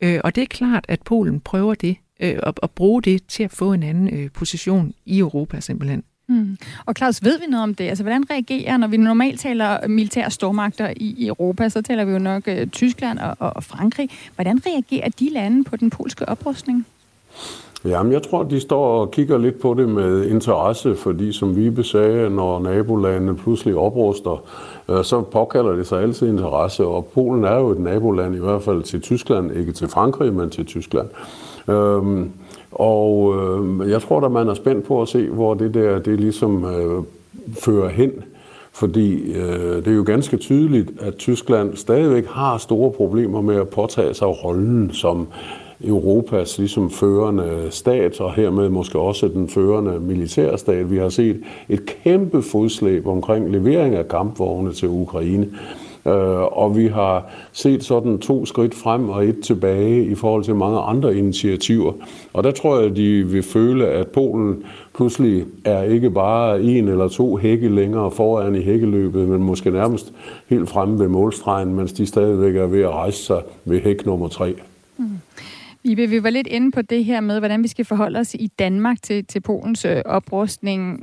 Øh, 0.00 0.20
og 0.24 0.34
det 0.34 0.42
er 0.42 0.46
klart, 0.46 0.84
at 0.88 1.02
Polen 1.02 1.40
prøver 1.40 1.74
det, 1.74 1.96
øh, 2.20 2.38
at, 2.42 2.60
at 2.62 2.70
bruge 2.70 3.02
det 3.02 3.26
til 3.26 3.42
at 3.42 3.50
få 3.50 3.72
en 3.72 3.82
anden 3.82 4.14
øh, 4.14 4.30
position 4.30 4.94
i 5.06 5.18
Europa 5.18 5.60
simpelthen. 5.60 6.04
Mm. 6.28 6.58
Og 6.86 6.94
Claus, 6.96 7.24
ved 7.24 7.38
vi 7.38 7.46
noget 7.46 7.62
om 7.62 7.74
det? 7.74 7.84
Altså, 7.84 8.04
hvordan 8.04 8.30
reagerer, 8.30 8.76
når 8.76 8.86
vi 8.86 8.96
normalt 8.96 9.40
taler 9.40 9.88
militære 9.88 10.30
stormagter 10.30 10.92
i, 10.96 11.14
i 11.18 11.26
Europa, 11.26 11.68
så 11.68 11.82
taler 11.82 12.04
vi 12.04 12.12
jo 12.12 12.18
nok 12.18 12.46
uh, 12.46 12.68
Tyskland 12.68 13.18
og, 13.18 13.36
og 13.38 13.64
Frankrig. 13.64 14.10
Hvordan 14.34 14.60
reagerer 14.66 15.08
de 15.08 15.28
lande 15.32 15.64
på 15.64 15.76
den 15.76 15.90
polske 15.90 16.28
oprustning? 16.28 16.86
Jamen, 17.84 18.12
jeg 18.12 18.22
tror, 18.22 18.42
de 18.42 18.60
står 18.60 19.00
og 19.00 19.10
kigger 19.10 19.38
lidt 19.38 19.60
på 19.60 19.74
det 19.74 19.88
med 19.88 20.26
interesse, 20.26 20.94
fordi 20.96 21.32
som 21.32 21.56
vi 21.56 21.82
sagde, 21.82 22.30
når 22.30 22.60
nabolandene 22.60 23.36
pludselig 23.36 23.76
opruster, 23.76 24.44
øh, 24.90 25.04
så 25.04 25.20
påkalder 25.20 25.72
det 25.72 25.86
sig 25.86 26.02
altid 26.02 26.28
interesse, 26.28 26.84
og 26.84 27.04
Polen 27.14 27.44
er 27.44 27.56
jo 27.56 27.68
et 27.68 27.78
naboland, 27.78 28.34
i 28.34 28.38
hvert 28.38 28.62
fald 28.62 28.82
til 28.82 29.00
Tyskland, 29.00 29.56
ikke 29.56 29.72
til 29.72 29.88
Frankrig, 29.88 30.32
men 30.34 30.50
til 30.50 30.66
Tyskland. 30.66 31.08
Øhm, 31.68 32.30
og 32.72 33.34
øh, 33.36 33.90
jeg 33.90 34.02
tror, 34.02 34.20
at 34.20 34.32
man 34.32 34.48
er 34.48 34.54
spændt 34.54 34.86
på 34.86 35.02
at 35.02 35.08
se, 35.08 35.28
hvor 35.28 35.54
det 35.54 35.74
der 35.74 35.98
det 35.98 36.20
ligesom 36.20 36.64
øh, 36.64 37.02
fører 37.64 37.88
hen. 37.88 38.12
Fordi 38.72 39.32
øh, 39.32 39.76
det 39.76 39.86
er 39.86 39.96
jo 39.96 40.04
ganske 40.06 40.36
tydeligt, 40.36 40.90
at 41.00 41.16
Tyskland 41.16 41.76
stadigvæk 41.76 42.26
har 42.26 42.58
store 42.58 42.90
problemer 42.90 43.40
med 43.40 43.56
at 43.56 43.68
påtage 43.68 44.14
sig 44.14 44.44
rollen 44.44 44.90
som 44.92 45.28
Europas 45.84 46.58
ligesom 46.58 46.90
førende 46.90 47.66
stat, 47.70 48.20
og 48.20 48.34
hermed 48.34 48.68
måske 48.68 48.98
også 48.98 49.28
den 49.28 49.48
førende 49.48 50.00
militærstat. 50.00 50.90
Vi 50.90 50.98
har 50.98 51.08
set 51.08 51.40
et 51.68 51.86
kæmpe 51.86 52.42
fodslæb 52.42 53.06
omkring 53.06 53.50
levering 53.50 53.94
af 53.94 54.08
kampvogne 54.08 54.72
til 54.72 54.88
Ukraine. 54.88 55.48
Øh, 56.06 56.42
og 56.58 56.76
vi 56.76 56.86
har 56.86 57.30
set 57.52 57.84
sådan 57.84 58.18
to 58.18 58.46
skridt 58.46 58.74
frem 58.74 59.08
og 59.08 59.24
et 59.24 59.40
tilbage 59.40 60.04
i 60.04 60.14
forhold 60.14 60.44
til 60.44 60.54
mange 60.54 60.78
andre 60.78 61.16
initiativer. 61.16 61.92
Og 62.32 62.44
der 62.44 62.50
tror 62.50 62.76
jeg, 62.76 62.90
at 62.90 62.96
de 62.96 63.22
vil 63.22 63.42
føle, 63.42 63.86
at 63.86 64.08
Polen 64.08 64.62
pludselig 64.94 65.44
er 65.64 65.82
ikke 65.82 66.10
bare 66.10 66.62
en 66.62 66.88
eller 66.88 67.08
to 67.08 67.36
hække 67.36 67.68
længere 67.68 68.10
foran 68.10 68.54
i 68.54 68.62
hækkeløbet, 68.62 69.28
men 69.28 69.42
måske 69.42 69.70
nærmest 69.70 70.12
helt 70.46 70.68
fremme 70.68 70.98
ved 70.98 71.08
målstregen, 71.08 71.74
mens 71.74 71.92
de 71.92 72.06
stadigvæk 72.06 72.56
er 72.56 72.66
ved 72.66 72.82
at 72.82 72.90
rejse 72.90 73.24
sig 73.24 73.42
ved 73.64 73.80
hæk 73.80 74.06
nummer 74.06 74.28
tre. 74.28 74.54
Mm. 74.98 75.04
Ibe, 75.84 76.06
vi 76.06 76.22
var 76.22 76.30
lidt 76.30 76.46
inde 76.46 76.70
på 76.70 76.82
det 76.82 77.04
her 77.04 77.20
med, 77.20 77.38
hvordan 77.38 77.62
vi 77.62 77.68
skal 77.68 77.84
forholde 77.84 78.18
os 78.18 78.34
i 78.34 78.46
Danmark 78.46 79.02
til, 79.02 79.24
til 79.24 79.40
Polens 79.40 79.84
øh, 79.84 80.02
oprustning. 80.04 80.98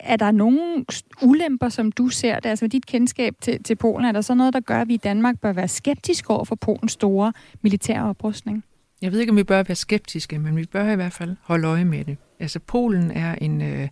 Er 0.00 0.16
der 0.16 0.30
nogle 0.30 0.84
ulemper, 1.22 1.68
som 1.68 1.92
du 1.92 2.08
ser 2.08 2.40
det? 2.40 2.50
Altså 2.50 2.64
med 2.64 2.70
dit 2.70 2.86
kendskab 2.86 3.34
til, 3.40 3.62
til 3.62 3.76
Polen, 3.76 4.04
er 4.04 4.12
der 4.12 4.20
så 4.20 4.34
noget, 4.34 4.54
der 4.54 4.60
gør, 4.60 4.80
at 4.80 4.88
vi 4.88 4.94
i 4.94 4.96
Danmark 4.96 5.40
bør 5.40 5.52
være 5.52 5.68
skeptiske 5.68 6.30
over 6.30 6.44
for 6.44 6.54
Polens 6.54 6.92
store 6.92 7.32
militære 7.62 8.08
oprustning? 8.08 8.64
Jeg 9.02 9.12
ved 9.12 9.20
ikke, 9.20 9.30
om 9.30 9.36
vi 9.36 9.44
bør 9.44 9.62
være 9.62 9.74
skeptiske, 9.74 10.38
men 10.38 10.56
vi 10.56 10.64
bør 10.72 10.92
i 10.92 10.96
hvert 10.96 11.12
fald 11.12 11.36
holde 11.42 11.68
øje 11.68 11.84
med 11.84 12.04
det. 12.04 12.16
Altså 12.40 12.58
Polen 12.58 13.10
er 13.10 13.34
en, 13.34 13.62
øh, 13.62 13.88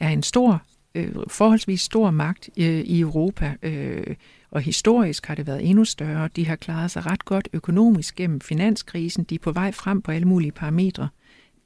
er 0.00 0.08
en 0.08 0.22
stor, 0.22 0.62
øh, 0.94 1.14
forholdsvis 1.28 1.80
stor 1.80 2.10
magt 2.10 2.50
øh, 2.56 2.80
i 2.80 3.00
Europa. 3.00 3.54
Øh, 3.62 4.16
og 4.50 4.60
historisk 4.60 5.26
har 5.26 5.34
det 5.34 5.46
været 5.46 5.68
endnu 5.68 5.84
større. 5.84 6.28
De 6.36 6.46
har 6.46 6.56
klaret 6.56 6.90
sig 6.90 7.06
ret 7.06 7.24
godt 7.24 7.48
økonomisk 7.52 8.14
gennem 8.14 8.40
finanskrisen. 8.40 9.24
De 9.24 9.34
er 9.34 9.38
på 9.38 9.52
vej 9.52 9.72
frem 9.72 10.02
på 10.02 10.10
alle 10.10 10.28
mulige 10.28 10.52
parametre. 10.52 11.08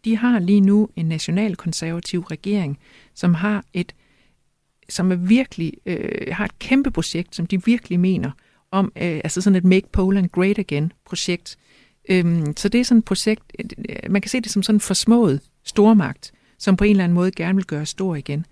De 0.04 0.16
har 0.16 0.38
lige 0.38 0.60
nu 0.60 0.88
en 0.96 1.06
nationalkonservativ 1.06 2.20
regering, 2.20 2.78
som 3.14 3.34
har 3.34 3.64
et 3.72 3.94
som 4.88 5.12
er 5.12 5.16
virkelig 5.16 5.72
øh, 5.86 6.26
har 6.32 6.44
et 6.44 6.58
kæmpe 6.58 6.90
projekt, 6.90 7.36
som 7.36 7.46
de 7.46 7.64
virkelig 7.64 8.00
mener 8.00 8.30
om, 8.70 8.92
øh, 8.96 9.20
altså 9.24 9.40
sådan 9.40 9.56
et 9.56 9.64
Make 9.64 9.88
Poland 9.92 10.30
Great 10.30 10.58
Again 10.58 10.92
projekt. 11.04 11.56
Øhm, 12.08 12.56
så 12.56 12.68
det 12.68 12.80
er 12.80 12.84
sådan 12.84 12.98
et 12.98 13.04
projekt, 13.04 13.42
øh, 13.58 13.96
man 14.10 14.22
kan 14.22 14.28
se 14.28 14.40
det 14.40 14.50
som 14.50 14.62
sådan 14.62 14.76
en 14.76 14.80
forsmået 14.80 15.40
stormagt, 15.64 16.32
som 16.58 16.76
på 16.76 16.84
en 16.84 16.90
eller 16.90 17.04
anden 17.04 17.14
måde 17.14 17.30
gerne 17.30 17.56
vil 17.56 17.64
gøre 17.64 17.86
stor 17.86 18.16
igen. 18.16 18.46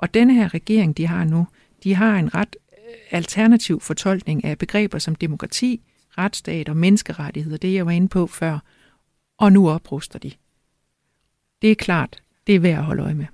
Og 0.00 0.14
denne 0.14 0.34
her 0.34 0.54
regering, 0.54 0.96
de 0.96 1.06
har 1.06 1.24
nu, 1.24 1.46
de 1.84 1.94
har 1.94 2.18
en 2.18 2.34
ret 2.34 2.56
øh, 2.72 2.94
alternativ 3.10 3.80
fortolkning 3.80 4.44
af 4.44 4.58
begreber 4.58 4.98
som 4.98 5.14
demokrati, 5.14 5.82
retsstat 6.18 6.68
og 6.68 6.76
menneskerettigheder, 6.76 7.56
det 7.56 7.74
jeg 7.74 7.86
var 7.86 7.92
inde 7.92 8.08
på 8.08 8.26
før, 8.26 8.58
og 9.38 9.52
nu 9.52 9.70
opruster 9.70 10.18
de. 10.18 10.32
Det 11.62 11.70
er 11.70 11.74
klart, 11.74 12.22
det 12.46 12.54
er 12.54 12.60
værd 12.60 12.78
at 12.78 12.84
holde 12.84 13.02
øje 13.02 13.14
med. 13.14 13.26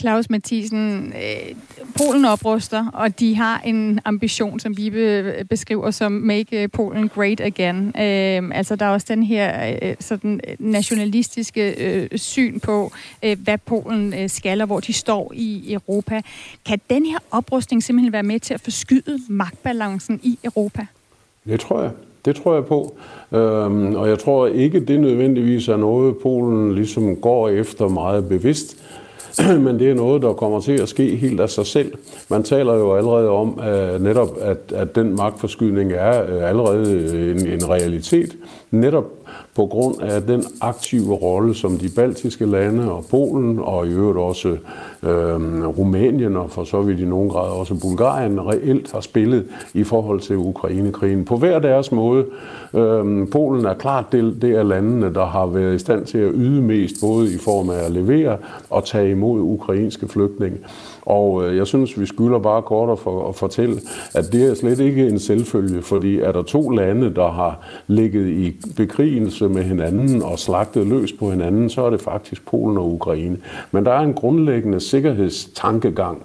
Claus 0.00 0.30
Mathisen, 0.30 1.12
øh, 1.16 1.54
Polen 1.98 2.24
opruster, 2.24 2.86
og 2.92 3.20
de 3.20 3.36
har 3.36 3.60
en 3.64 4.00
ambition, 4.04 4.60
som 4.60 4.76
vi 4.76 4.90
beskriver 5.50 5.90
som 5.90 6.12
Make 6.12 6.62
øh, 6.62 6.70
Polen 6.70 7.08
Great 7.08 7.40
Again. 7.40 7.86
Øh, 7.86 8.58
altså, 8.58 8.76
der 8.76 8.84
er 8.84 8.90
også 8.90 9.06
den 9.10 9.22
her 9.22 9.76
øh, 9.82 9.94
sådan 10.00 10.40
øh, 10.48 10.56
nationalistiske 10.58 11.74
øh, 11.86 12.08
syn 12.18 12.60
på, 12.60 12.92
øh, 13.24 13.36
hvad 13.44 13.58
Polen 13.58 14.14
øh, 14.14 14.28
skal, 14.28 14.60
og 14.60 14.66
hvor 14.66 14.80
de 14.80 14.92
står 14.92 15.32
i 15.34 15.72
Europa. 15.72 16.22
Kan 16.66 16.80
den 16.90 17.06
her 17.06 17.18
oprustning 17.30 17.82
simpelthen 17.82 18.12
være 18.12 18.22
med 18.22 18.40
til 18.40 18.54
at 18.54 18.60
forskyde 18.60 19.18
magtbalancen 19.28 20.20
i 20.22 20.38
Europa? 20.44 20.86
Det 21.46 21.60
tror 21.60 21.82
jeg. 21.82 21.90
Det 22.24 22.36
tror 22.36 22.54
jeg 22.54 22.64
på. 22.64 22.96
Øhm, 23.32 23.94
og 23.94 24.08
jeg 24.08 24.18
tror 24.18 24.46
ikke, 24.46 24.80
det 24.80 25.00
nødvendigvis 25.00 25.68
er 25.68 25.76
noget, 25.76 26.16
Polen 26.16 26.74
ligesom 26.74 27.16
går 27.16 27.48
efter 27.48 27.88
meget 27.88 28.28
bevidst. 28.28 28.76
men 29.64 29.78
det 29.78 29.90
er 29.90 29.94
noget, 29.94 30.22
der 30.22 30.32
kommer 30.32 30.60
til 30.60 30.72
at 30.72 30.88
ske 30.88 31.16
helt 31.16 31.40
af 31.40 31.50
sig 31.50 31.66
selv. 31.66 31.92
Man 32.28 32.42
taler 32.42 32.74
jo 32.74 32.94
allerede 32.94 33.28
om 33.28 33.58
at 33.62 34.02
netop, 34.02 34.28
at, 34.40 34.72
at 34.74 34.94
den 34.94 35.16
magtforskydning 35.16 35.92
er 35.92 36.22
øh, 36.22 36.48
allerede 36.48 37.30
en, 37.30 37.46
en 37.46 37.68
realitet, 37.68 38.36
netop 38.70 39.04
på 39.54 39.66
grund 39.66 40.02
af 40.02 40.22
den 40.22 40.44
aktive 40.60 41.14
rolle, 41.14 41.54
som 41.54 41.78
de 41.78 41.88
baltiske 41.96 42.46
lande 42.46 42.92
og 42.92 43.04
Polen 43.10 43.58
og 43.58 43.86
i 43.86 43.90
øvrigt 43.90 44.18
også 44.18 44.48
øh, 45.02 45.66
Rumænien 45.66 46.36
og 46.36 46.50
for 46.50 46.64
så 46.64 46.82
vidt 46.82 47.00
i 47.00 47.04
nogen 47.04 47.30
grad 47.30 47.50
også 47.50 47.74
Bulgarien 47.74 48.40
reelt 48.46 48.92
har 48.92 49.00
spillet 49.00 49.46
i 49.74 49.84
forhold 49.84 50.20
til 50.20 50.36
Ukrainekrigen. 50.36 51.24
På 51.24 51.36
hver 51.36 51.58
deres 51.58 51.92
måde. 51.92 52.24
Øh, 52.74 53.28
Polen 53.28 53.64
er 53.64 53.74
klart 53.74 54.04
det, 54.12 54.42
det 54.42 54.50
er 54.50 54.62
landene, 54.62 55.14
der 55.14 55.26
har 55.26 55.46
været 55.46 55.74
i 55.74 55.78
stand 55.78 56.06
til 56.06 56.18
at 56.18 56.32
yde 56.34 56.62
mest, 56.62 56.94
både 57.02 57.34
i 57.34 57.38
form 57.38 57.70
af 57.70 57.84
at 57.84 57.90
levere 57.90 58.36
og 58.70 58.84
tage 58.84 59.10
imod 59.10 59.40
ukrainske 59.40 60.08
flygtninge. 60.08 60.58
Og 61.02 61.44
øh, 61.44 61.56
jeg 61.56 61.66
synes, 61.66 62.00
vi 62.00 62.06
skylder 62.06 62.38
bare 62.38 62.62
kort 62.62 62.90
at, 62.90 62.98
for, 62.98 63.28
at 63.28 63.34
fortælle, 63.34 63.80
at 64.14 64.32
det 64.32 64.50
er 64.50 64.54
slet 64.54 64.80
ikke 64.80 65.08
en 65.08 65.18
selvfølge, 65.18 65.82
fordi 65.82 66.18
er 66.18 66.32
der 66.32 66.42
to 66.42 66.70
lande, 66.70 67.14
der 67.14 67.30
har 67.30 67.58
ligget 67.86 68.28
i 68.28 68.56
bekrig 68.76 69.16
bekrigelse 69.20 69.48
med 69.48 69.62
hinanden 69.62 70.22
og 70.22 70.38
slagtet 70.38 70.86
løs 70.86 71.12
på 71.12 71.30
hinanden, 71.30 71.70
så 71.70 71.82
er 71.82 71.90
det 71.90 72.00
faktisk 72.00 72.46
Polen 72.46 72.78
og 72.78 72.92
Ukraine. 72.92 73.36
Men 73.72 73.84
der 73.84 73.92
er 73.92 74.00
en 74.00 74.14
grundlæggende 74.14 74.80
sikkerhedstankegang, 74.80 76.22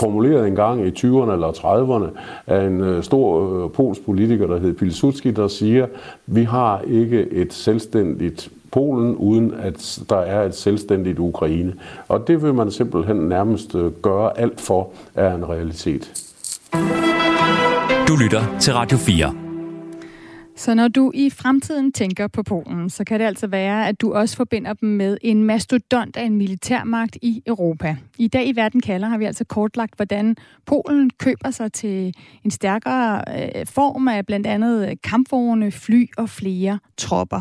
formuleret 0.00 0.48
en 0.48 0.54
gang 0.54 0.86
i 0.86 0.90
20'erne 0.90 1.32
eller 1.32 1.52
30'erne 1.52 2.18
af 2.46 2.66
en 2.66 2.80
øh, 2.80 3.02
stor 3.02 3.64
øh, 3.64 3.70
polsk 3.70 4.04
politiker, 4.04 4.46
der 4.46 4.58
hed 4.58 4.74
Pilsudski, 4.74 5.30
der 5.30 5.48
siger, 5.48 5.86
vi 6.26 6.44
har 6.44 6.80
ikke 6.86 7.30
et 7.30 7.52
selvstændigt 7.52 8.50
Polen, 8.72 9.16
uden 9.16 9.54
at 9.58 9.98
der 10.10 10.16
er 10.16 10.46
et 10.46 10.54
selvstændigt 10.54 11.18
Ukraine. 11.18 11.72
Og 12.08 12.28
det 12.28 12.42
vil 12.42 12.54
man 12.54 12.70
simpelthen 12.70 13.16
nærmest 13.16 13.74
øh, 13.74 13.92
gøre 13.92 14.38
alt 14.38 14.60
for, 14.60 14.88
er 15.14 15.34
en 15.34 15.48
realitet. 15.48 16.12
Du 18.08 18.16
lytter 18.16 18.58
til 18.60 18.72
Radio 18.72 18.98
4. 18.98 19.47
Så 20.58 20.74
når 20.74 20.88
du 20.88 21.12
i 21.14 21.30
fremtiden 21.30 21.92
tænker 21.92 22.26
på 22.26 22.42
Polen, 22.42 22.90
så 22.90 23.04
kan 23.04 23.20
det 23.20 23.26
altså 23.26 23.46
være, 23.46 23.88
at 23.88 24.00
du 24.00 24.12
også 24.12 24.36
forbinder 24.36 24.72
dem 24.72 24.88
med 24.88 25.18
en 25.22 25.44
mastodont 25.44 26.16
af 26.16 26.24
en 26.24 26.36
militærmagt 26.36 27.18
i 27.22 27.42
Europa. 27.46 27.96
I 28.18 28.28
dag 28.28 28.48
i 28.48 28.56
Verden 28.56 28.80
kalder 28.80 29.08
har 29.08 29.18
vi 29.18 29.24
altså 29.24 29.44
kortlagt, 29.44 29.96
hvordan 29.96 30.36
Polen 30.66 31.10
køber 31.10 31.50
sig 31.50 31.72
til 31.72 32.14
en 32.44 32.50
stærkere 32.50 33.24
øh, 33.28 33.66
form 33.66 34.08
af 34.08 34.26
blandt 34.26 34.46
andet 34.46 35.02
kampvogne, 35.02 35.70
fly 35.70 36.06
og 36.16 36.28
flere 36.30 36.78
tropper. 36.96 37.40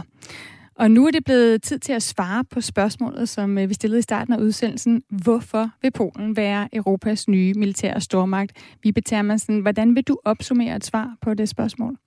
Og 0.75 0.91
nu 0.91 1.07
er 1.07 1.11
det 1.11 1.25
blevet 1.25 1.61
tid 1.61 1.79
til 1.79 1.93
at 1.93 2.03
svare 2.03 2.43
på 2.43 2.61
spørgsmålet, 2.61 3.29
som 3.29 3.57
øh, 3.57 3.69
vi 3.69 3.73
stillede 3.73 3.99
i 3.99 4.01
starten 4.01 4.33
af 4.33 4.37
udsendelsen. 4.37 5.03
Hvorfor 5.09 5.69
vil 5.81 5.91
Polen 5.91 6.35
være 6.35 6.67
Europas 6.73 7.27
nye 7.27 7.53
militære 7.53 8.01
stormagt? 8.01 8.51
Vibe 8.83 9.01
Thermansen, 9.01 9.59
hvordan 9.59 9.95
vil 9.95 10.03
du 10.03 10.17
opsummere 10.25 10.75
et 10.75 10.85
svar 10.85 11.15
på 11.21 11.33
det 11.33 11.49
spørgsmål? 11.49 11.97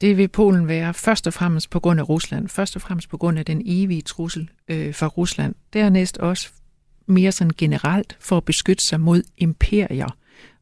Det 0.00 0.16
vil 0.16 0.28
Polen 0.28 0.68
være 0.68 0.94
først 0.94 1.26
og 1.26 1.32
fremmest 1.32 1.70
på 1.70 1.80
grund 1.80 2.00
af 2.00 2.08
Rusland. 2.08 2.48
Først 2.48 2.76
og 2.76 2.82
fremmest 2.82 3.08
på 3.08 3.16
grund 3.16 3.38
af 3.38 3.44
den 3.44 3.62
evige 3.64 4.02
trussel 4.02 4.50
øh, 4.68 4.94
fra 4.94 5.06
Rusland. 5.06 5.54
Dernæst 5.72 6.18
også 6.18 6.48
mere 7.06 7.32
sådan 7.32 7.52
generelt 7.58 8.16
for 8.20 8.36
at 8.36 8.44
beskytte 8.44 8.84
sig 8.84 9.00
mod 9.00 9.22
imperier. 9.36 10.16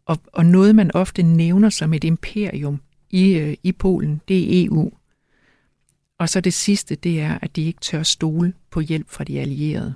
Og, 0.06 0.18
og 0.32 0.46
noget, 0.46 0.74
man 0.74 0.90
ofte 0.94 1.22
nævner 1.22 1.70
som 1.70 1.94
et 1.94 2.04
imperium 2.04 2.80
i, 3.10 3.32
øh, 3.32 3.56
i 3.62 3.72
Polen, 3.72 4.20
det 4.28 4.62
er 4.62 4.66
EU. 4.66 4.92
Og 6.18 6.28
så 6.28 6.40
det 6.40 6.54
sidste, 6.54 6.94
det 6.94 7.20
er, 7.20 7.38
at 7.42 7.56
de 7.56 7.62
ikke 7.62 7.80
tør 7.80 8.02
stole 8.02 8.52
på 8.70 8.80
hjælp 8.80 9.10
fra 9.10 9.24
de 9.24 9.40
allierede. 9.40 9.94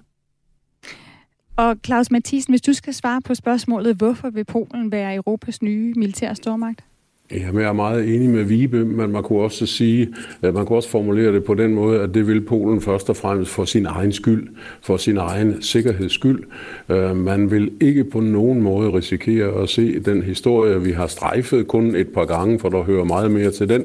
Og 1.56 1.76
Claus 1.84 2.10
Mathisen, 2.10 2.52
hvis 2.52 2.62
du 2.62 2.72
skal 2.72 2.94
svare 2.94 3.20
på 3.20 3.34
spørgsmålet, 3.34 3.96
hvorfor 3.96 4.30
vil 4.30 4.44
Polen 4.44 4.92
være 4.92 5.14
Europas 5.14 5.62
nye 5.62 5.94
militære 5.96 6.34
stormagt? 6.34 6.84
Jamen, 7.32 7.60
jeg 7.60 7.68
er 7.68 7.72
meget 7.72 8.14
enig 8.14 8.30
med 8.30 8.44
Vibe, 8.44 8.84
men 8.84 9.12
man 9.12 9.22
kunne 9.22 9.40
også 9.40 9.66
sige, 9.66 10.08
at 10.42 10.54
man 10.54 10.66
kunne 10.66 10.78
også 10.78 10.88
formulere 10.88 11.32
det 11.32 11.44
på 11.44 11.54
den 11.54 11.74
måde, 11.74 12.00
at 12.00 12.14
det 12.14 12.26
vil 12.26 12.40
Polen 12.40 12.80
først 12.80 13.10
og 13.10 13.16
fremmest 13.16 13.50
for 13.50 13.64
sin 13.64 13.86
egen 13.86 14.12
skyld, 14.12 14.48
for 14.82 14.96
sin 14.96 15.16
egen 15.16 15.62
sikkerheds 15.62 16.12
skyld. 16.12 16.44
Øh, 16.88 17.16
man 17.16 17.50
vil 17.50 17.70
ikke 17.80 18.04
på 18.04 18.20
nogen 18.20 18.62
måde 18.62 18.90
risikere 18.90 19.62
at 19.62 19.68
se 19.68 20.00
den 20.00 20.22
historie, 20.22 20.82
vi 20.82 20.92
har 20.92 21.06
strejfet 21.06 21.68
kun 21.68 21.94
et 21.96 22.08
par 22.08 22.24
gange, 22.24 22.58
for 22.58 22.68
der 22.68 22.82
hører 22.82 23.04
meget 23.04 23.30
mere 23.30 23.50
til 23.50 23.68
den. 23.68 23.84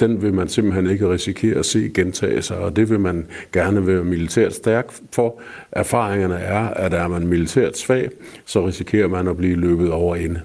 Den 0.00 0.22
vil 0.22 0.34
man 0.34 0.48
simpelthen 0.48 0.90
ikke 0.90 1.10
risikere 1.10 1.58
at 1.58 1.66
se 1.66 1.90
gentage 1.94 2.42
sig, 2.42 2.58
og 2.58 2.76
det 2.76 2.90
vil 2.90 3.00
man 3.00 3.26
gerne 3.52 3.86
være 3.86 4.04
militært 4.04 4.54
stærk 4.54 4.92
for. 5.12 5.40
Erfaringerne 5.72 6.34
er, 6.34 6.68
at 6.68 6.94
er 6.94 7.08
man 7.08 7.26
militært 7.26 7.78
svag, 7.78 8.08
så 8.44 8.66
risikerer 8.66 9.08
man 9.08 9.28
at 9.28 9.36
blive 9.36 9.56
løbet 9.56 9.90
over 9.90 10.16
ende. 10.16 10.40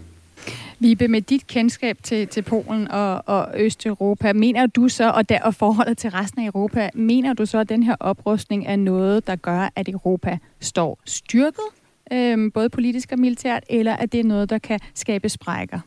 Vibe, 0.81 1.07
med 1.07 1.21
dit 1.21 1.47
kendskab 1.47 1.97
til, 2.03 2.27
til 2.27 2.41
Polen 2.41 2.87
og, 2.87 3.23
og 3.25 3.47
Østeuropa, 3.57 4.33
mener 4.33 4.65
du 4.65 4.89
så, 4.89 5.09
og, 5.09 5.29
der, 5.29 5.41
og 5.41 5.55
forholdet 5.55 5.97
til 5.97 6.09
resten 6.09 6.41
af 6.41 6.45
Europa, 6.45 6.89
mener 6.93 7.33
du 7.33 7.45
så, 7.45 7.57
at 7.57 7.69
den 7.69 7.83
her 7.83 7.95
oprustning 7.99 8.67
er 8.67 8.75
noget, 8.75 9.27
der 9.27 9.35
gør, 9.35 9.69
at 9.75 9.89
Europa 9.89 10.37
står 10.59 10.99
styrket, 11.05 11.63
øhm, 12.13 12.51
både 12.51 12.69
politisk 12.69 13.11
og 13.11 13.19
militært, 13.19 13.63
eller 13.69 13.95
at 13.95 14.11
det 14.11 14.19
er 14.19 14.23
noget, 14.23 14.49
der 14.49 14.57
kan 14.57 14.79
skabe 14.93 15.29
sprækker? 15.29 15.79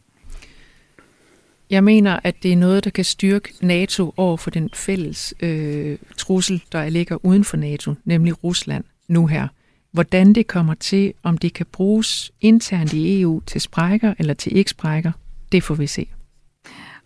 Jeg 1.71 1.85
mener, 1.85 2.21
at 2.25 2.43
det 2.43 2.53
er 2.53 2.57
noget, 2.57 2.85
der 2.85 2.91
kan 2.91 3.05
styrke 3.05 3.55
NATO 3.63 4.15
over 4.17 4.37
for 4.37 4.51
den 4.51 4.71
fælles 4.75 5.35
øh, 5.41 5.99
trussel, 6.17 6.63
der 6.73 6.89
ligger 6.89 7.27
uden 7.27 7.45
for 7.45 7.57
NATO, 7.57 7.95
nemlig 8.05 8.45
Rusland 8.45 8.85
nu 9.09 9.27
her. 9.27 9.49
Hvordan 9.93 10.33
det 10.33 10.47
kommer 10.47 10.75
til, 10.75 11.13
om 11.23 11.39
det 11.39 11.55
kan 11.55 11.67
bruges 11.67 12.33
internt 12.41 12.93
i 12.93 13.21
EU 13.21 13.41
til 13.47 13.61
sprækker 13.61 14.15
eller 14.19 14.35
til 14.35 14.57
ikke 14.57 14.71
sprækker, 14.71 15.13
det 15.53 15.63
får 15.63 15.75
vi 15.75 15.87
se. 15.87 16.07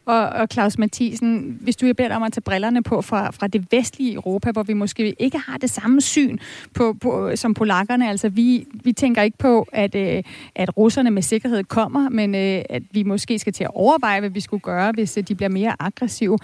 Og, 0.07 0.29
og 0.29 0.49
Claus 0.53 0.79
Mathisen, 0.79 1.59
hvis 1.61 1.77
du 1.77 1.93
beder 1.97 2.17
om 2.17 2.23
at 2.23 2.33
tage 2.33 2.41
brillerne 2.41 2.83
på 2.83 3.03
fra, 3.03 3.31
fra 3.31 3.47
det 3.47 3.67
vestlige 3.71 4.15
Europa, 4.15 4.51
hvor 4.51 4.63
vi 4.63 4.73
måske 4.73 5.23
ikke 5.23 5.39
har 5.39 5.59
det 5.59 5.71
samme 5.71 6.01
syn 6.01 6.39
på, 6.75 6.97
på, 7.01 7.31
som 7.35 7.55
polakkerne. 7.55 8.09
Altså, 8.09 8.29
vi, 8.29 8.67
vi 8.85 8.93
tænker 8.93 9.23
ikke 9.23 9.39
på, 9.39 9.67
at, 9.73 9.95
øh, 9.95 10.23
at 10.55 10.77
russerne 10.77 11.11
med 11.11 11.23
sikkerhed 11.23 11.65
kommer, 11.65 12.09
men 12.09 12.35
øh, 12.35 12.63
at 12.71 12.83
vi 12.91 13.03
måske 13.03 13.39
skal 13.39 13.53
til 13.53 13.65
at 13.65 13.71
overveje, 13.75 14.21
hvad 14.21 14.31
vi 14.31 14.41
skulle 14.41 14.61
gøre, 14.61 14.93
hvis 14.93 15.17
øh, 15.17 15.25
de 15.29 15.35
bliver 15.35 15.51
mere 15.51 15.77
aggressive. 15.79 16.39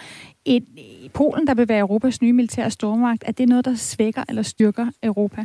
Et, 0.44 0.64
øh, 0.78 1.10
Polen, 1.10 1.46
der 1.46 1.54
vil 1.54 1.68
være 1.68 1.78
Europas 1.78 2.22
nye 2.22 2.32
militære 2.32 2.70
stormagt, 2.70 3.24
er 3.26 3.32
det 3.32 3.48
noget, 3.48 3.64
der 3.64 3.74
svækker 3.74 4.22
eller 4.28 4.42
styrker 4.42 4.86
Europa? 5.02 5.44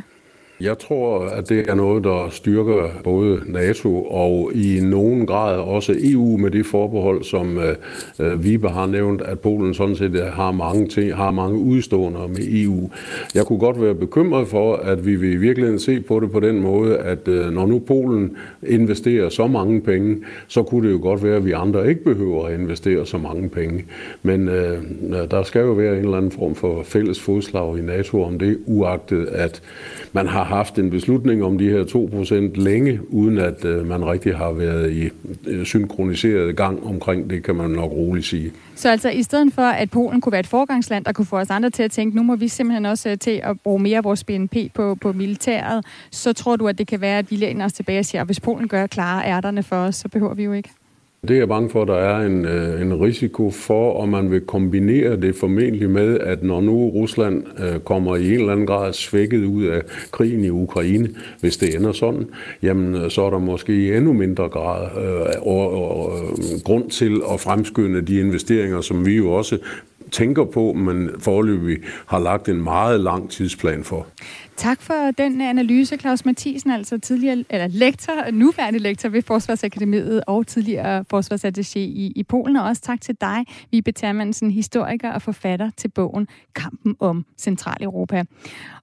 Jeg 0.60 0.78
tror, 0.78 1.20
at 1.20 1.48
det 1.48 1.70
er 1.70 1.74
noget, 1.74 2.04
der 2.04 2.28
styrker 2.30 2.88
både 3.04 3.40
NATO 3.46 4.04
og 4.04 4.50
i 4.54 4.80
nogen 4.82 5.26
grad 5.26 5.58
også 5.58 5.94
EU 5.98 6.36
med 6.36 6.50
det 6.50 6.66
forbehold, 6.66 7.22
som 7.22 7.58
øh, 7.58 7.76
øh, 8.18 8.44
Vibe 8.44 8.68
har 8.68 8.86
nævnt, 8.86 9.22
at 9.22 9.40
Polen 9.40 9.74
sådan 9.74 9.96
set 9.96 10.14
øh, 10.14 10.26
har 10.26 10.52
mange 10.52 10.88
ting, 10.88 11.14
har 11.14 11.30
mange 11.30 11.58
udstående 11.58 12.18
med 12.28 12.38
EU. 12.40 12.90
Jeg 13.34 13.46
kunne 13.46 13.58
godt 13.58 13.82
være 13.82 13.94
bekymret 13.94 14.48
for, 14.48 14.76
at 14.76 15.06
vi 15.06 15.16
vil 15.16 15.32
i 15.32 15.36
virkeligheden 15.36 15.78
se 15.78 16.00
på 16.00 16.20
det 16.20 16.30
på 16.30 16.40
den 16.40 16.60
måde, 16.60 16.98
at 16.98 17.28
øh, 17.28 17.50
når 17.50 17.66
nu 17.66 17.78
Polen 17.78 18.36
investerer 18.66 19.28
så 19.28 19.46
mange 19.46 19.80
penge, 19.80 20.16
så 20.48 20.62
kunne 20.62 20.88
det 20.88 20.94
jo 20.94 21.00
godt 21.02 21.22
være, 21.22 21.36
at 21.36 21.44
vi 21.44 21.52
andre 21.52 21.88
ikke 21.88 22.04
behøver 22.04 22.46
at 22.46 22.60
investere 22.60 23.06
så 23.06 23.18
mange 23.18 23.48
penge. 23.48 23.84
Men 24.22 24.48
øh, 24.48 24.78
der 25.30 25.42
skal 25.42 25.60
jo 25.60 25.72
være 25.72 25.92
en 25.92 26.04
eller 26.04 26.16
anden 26.16 26.30
form 26.30 26.54
for 26.54 26.82
fælles 26.82 27.20
fodslag 27.20 27.78
i 27.78 27.82
NATO 27.82 28.22
om 28.22 28.38
det, 28.38 28.58
uagtet 28.66 29.26
at 29.26 29.62
man 30.12 30.26
har 30.26 30.47
haft 30.48 30.78
en 30.78 30.90
beslutning 30.90 31.44
om 31.44 31.58
de 31.58 31.70
her 31.70 31.84
2% 31.84 32.60
længe, 32.60 33.00
uden 33.08 33.38
at 33.38 33.64
øh, 33.64 33.86
man 33.86 34.04
rigtig 34.04 34.36
har 34.36 34.52
været 34.52 34.92
i 34.92 35.08
øh, 35.46 35.64
synkroniseret 35.64 36.56
gang 36.56 36.86
omkring 36.86 37.30
det, 37.30 37.44
kan 37.44 37.54
man 37.54 37.70
nok 37.70 37.92
roligt 37.92 38.26
sige. 38.26 38.52
Så 38.74 38.90
altså 38.90 39.10
i 39.10 39.22
stedet 39.22 39.52
for, 39.52 39.62
at 39.62 39.90
Polen 39.90 40.20
kunne 40.20 40.32
være 40.32 40.40
et 40.40 40.46
forgangsland, 40.46 41.04
der 41.04 41.12
kunne 41.12 41.26
få 41.26 41.36
os 41.36 41.50
andre 41.50 41.70
til 41.70 41.82
at 41.82 41.90
tænke, 41.90 42.16
nu 42.16 42.22
må 42.22 42.36
vi 42.36 42.48
simpelthen 42.48 42.86
også 42.86 43.10
øh, 43.10 43.18
til 43.18 43.40
at 43.44 43.60
bruge 43.60 43.82
mere 43.82 43.96
af 43.96 44.04
vores 44.04 44.24
BNP 44.24 44.56
på, 44.74 44.94
på 44.94 45.12
militæret, 45.12 45.84
så 46.10 46.32
tror 46.32 46.56
du, 46.56 46.68
at 46.68 46.78
det 46.78 46.86
kan 46.86 47.00
være, 47.00 47.18
at 47.18 47.30
vi 47.30 47.36
læner 47.36 47.64
os 47.64 47.72
tilbage 47.72 47.98
og 47.98 48.04
siger, 48.04 48.20
at 48.20 48.28
hvis 48.28 48.40
Polen 48.40 48.68
gør 48.68 48.86
klare 48.86 49.24
ærterne 49.26 49.62
for 49.62 49.76
os, 49.76 49.96
så 49.96 50.08
behøver 50.08 50.34
vi 50.34 50.44
jo 50.44 50.52
ikke? 50.52 50.70
Det 51.22 51.30
er 51.30 51.38
jeg 51.38 51.48
bange 51.48 51.70
for, 51.70 51.82
at 51.82 51.88
der 51.88 51.94
er 51.94 52.26
en, 52.26 52.44
øh, 52.44 52.80
en 52.80 53.00
risiko 53.00 53.50
for, 53.50 53.92
og 53.92 54.08
man 54.08 54.30
vil 54.30 54.40
kombinere 54.40 55.16
det 55.16 55.36
formentlig 55.36 55.90
med, 55.90 56.18
at 56.20 56.42
når 56.42 56.60
nu 56.60 56.88
Rusland 56.88 57.44
øh, 57.60 57.80
kommer 57.80 58.16
i 58.16 58.26
en 58.26 58.40
eller 58.40 58.52
anden 58.52 58.66
grad 58.66 58.92
svækket 58.92 59.44
ud 59.44 59.64
af 59.64 59.82
krigen 60.12 60.44
i 60.44 60.50
Ukraine, 60.50 61.08
hvis 61.40 61.56
det 61.56 61.74
ender 61.76 61.92
sådan, 61.92 62.26
jamen 62.62 62.94
øh, 62.94 63.10
så 63.10 63.22
er 63.22 63.30
der 63.30 63.38
måske 63.38 63.72
i 63.72 63.96
endnu 63.96 64.12
mindre 64.12 64.48
grad 64.48 64.88
øh, 64.96 65.46
og, 65.46 65.72
og, 65.72 66.12
øh, 66.18 66.60
grund 66.64 66.90
til 66.90 67.20
at 67.32 67.40
fremskynde 67.40 68.02
de 68.02 68.20
investeringer, 68.20 68.80
som 68.80 69.06
vi 69.06 69.16
jo 69.16 69.32
også 69.32 69.58
tænker 70.10 70.44
på, 70.44 70.72
men 70.72 71.10
forløbig 71.18 71.78
har 72.06 72.18
lagt 72.18 72.48
en 72.48 72.62
meget 72.62 73.00
lang 73.00 73.30
tidsplan 73.30 73.84
for. 73.84 74.06
Tak 74.58 74.82
for 74.82 75.10
den 75.18 75.40
øh, 75.40 75.48
analyse, 75.48 75.96
Claus 75.96 76.24
Mathisen, 76.24 76.70
altså 76.70 76.98
tidligere 76.98 77.44
eller 77.50 77.66
lektor, 77.66 78.30
nuværende 78.30 78.78
lektor 78.78 79.08
ved 79.08 79.22
Forsvarsakademiet 79.22 80.22
og 80.26 80.46
tidligere 80.46 81.04
forsvarsattaché 81.14 81.78
i, 81.78 82.12
i 82.16 82.22
Polen. 82.22 82.56
Og 82.56 82.64
også 82.64 82.82
tak 82.82 83.00
til 83.00 83.16
dig, 83.20 83.44
Vibe 83.72 83.92
Termansen, 83.92 84.50
historiker 84.50 85.12
og 85.12 85.22
forfatter 85.22 85.70
til 85.76 85.88
bogen 85.88 86.28
Kampen 86.54 86.96
om 87.00 87.24
Centraleuropa. 87.38 88.24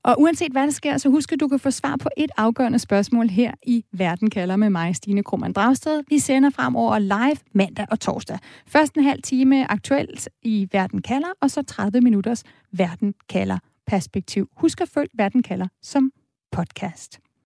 Og 0.03 0.21
uanset 0.21 0.51
hvad 0.51 0.63
der 0.63 0.71
sker, 0.71 0.97
så 0.97 1.09
husk 1.09 1.31
at 1.31 1.39
du 1.39 1.47
kan 1.47 1.59
få 1.59 1.71
svar 1.71 1.95
på 1.95 2.09
et 2.17 2.31
afgørende 2.37 2.79
spørgsmål 2.79 3.29
her 3.29 3.51
i 3.63 3.85
Verden 3.91 4.29
kalder 4.29 4.55
med 4.55 4.69
mig, 4.69 4.95
Stine 4.95 5.23
Krummernd 5.23 5.53
Dragsted. 5.53 6.03
Vi 6.09 6.19
sender 6.19 6.49
fremover 6.49 6.99
live 6.99 7.37
mandag 7.53 7.85
og 7.91 7.99
torsdag. 7.99 8.37
Først 8.67 8.95
en 8.95 9.03
halv 9.03 9.21
time 9.21 9.71
aktuelt 9.71 10.29
i 10.43 10.67
Verden 10.71 11.01
kalder, 11.01 11.29
og 11.41 11.51
så 11.51 11.61
30 11.61 12.01
minutters 12.01 12.43
Verden 12.71 13.13
kalder 13.29 13.57
perspektiv. 13.87 14.49
Husk 14.57 14.81
at 14.81 14.89
følge 14.89 15.09
den 15.29 15.43
kalder 15.43 15.67
som 15.81 16.11
podcast. 16.51 17.24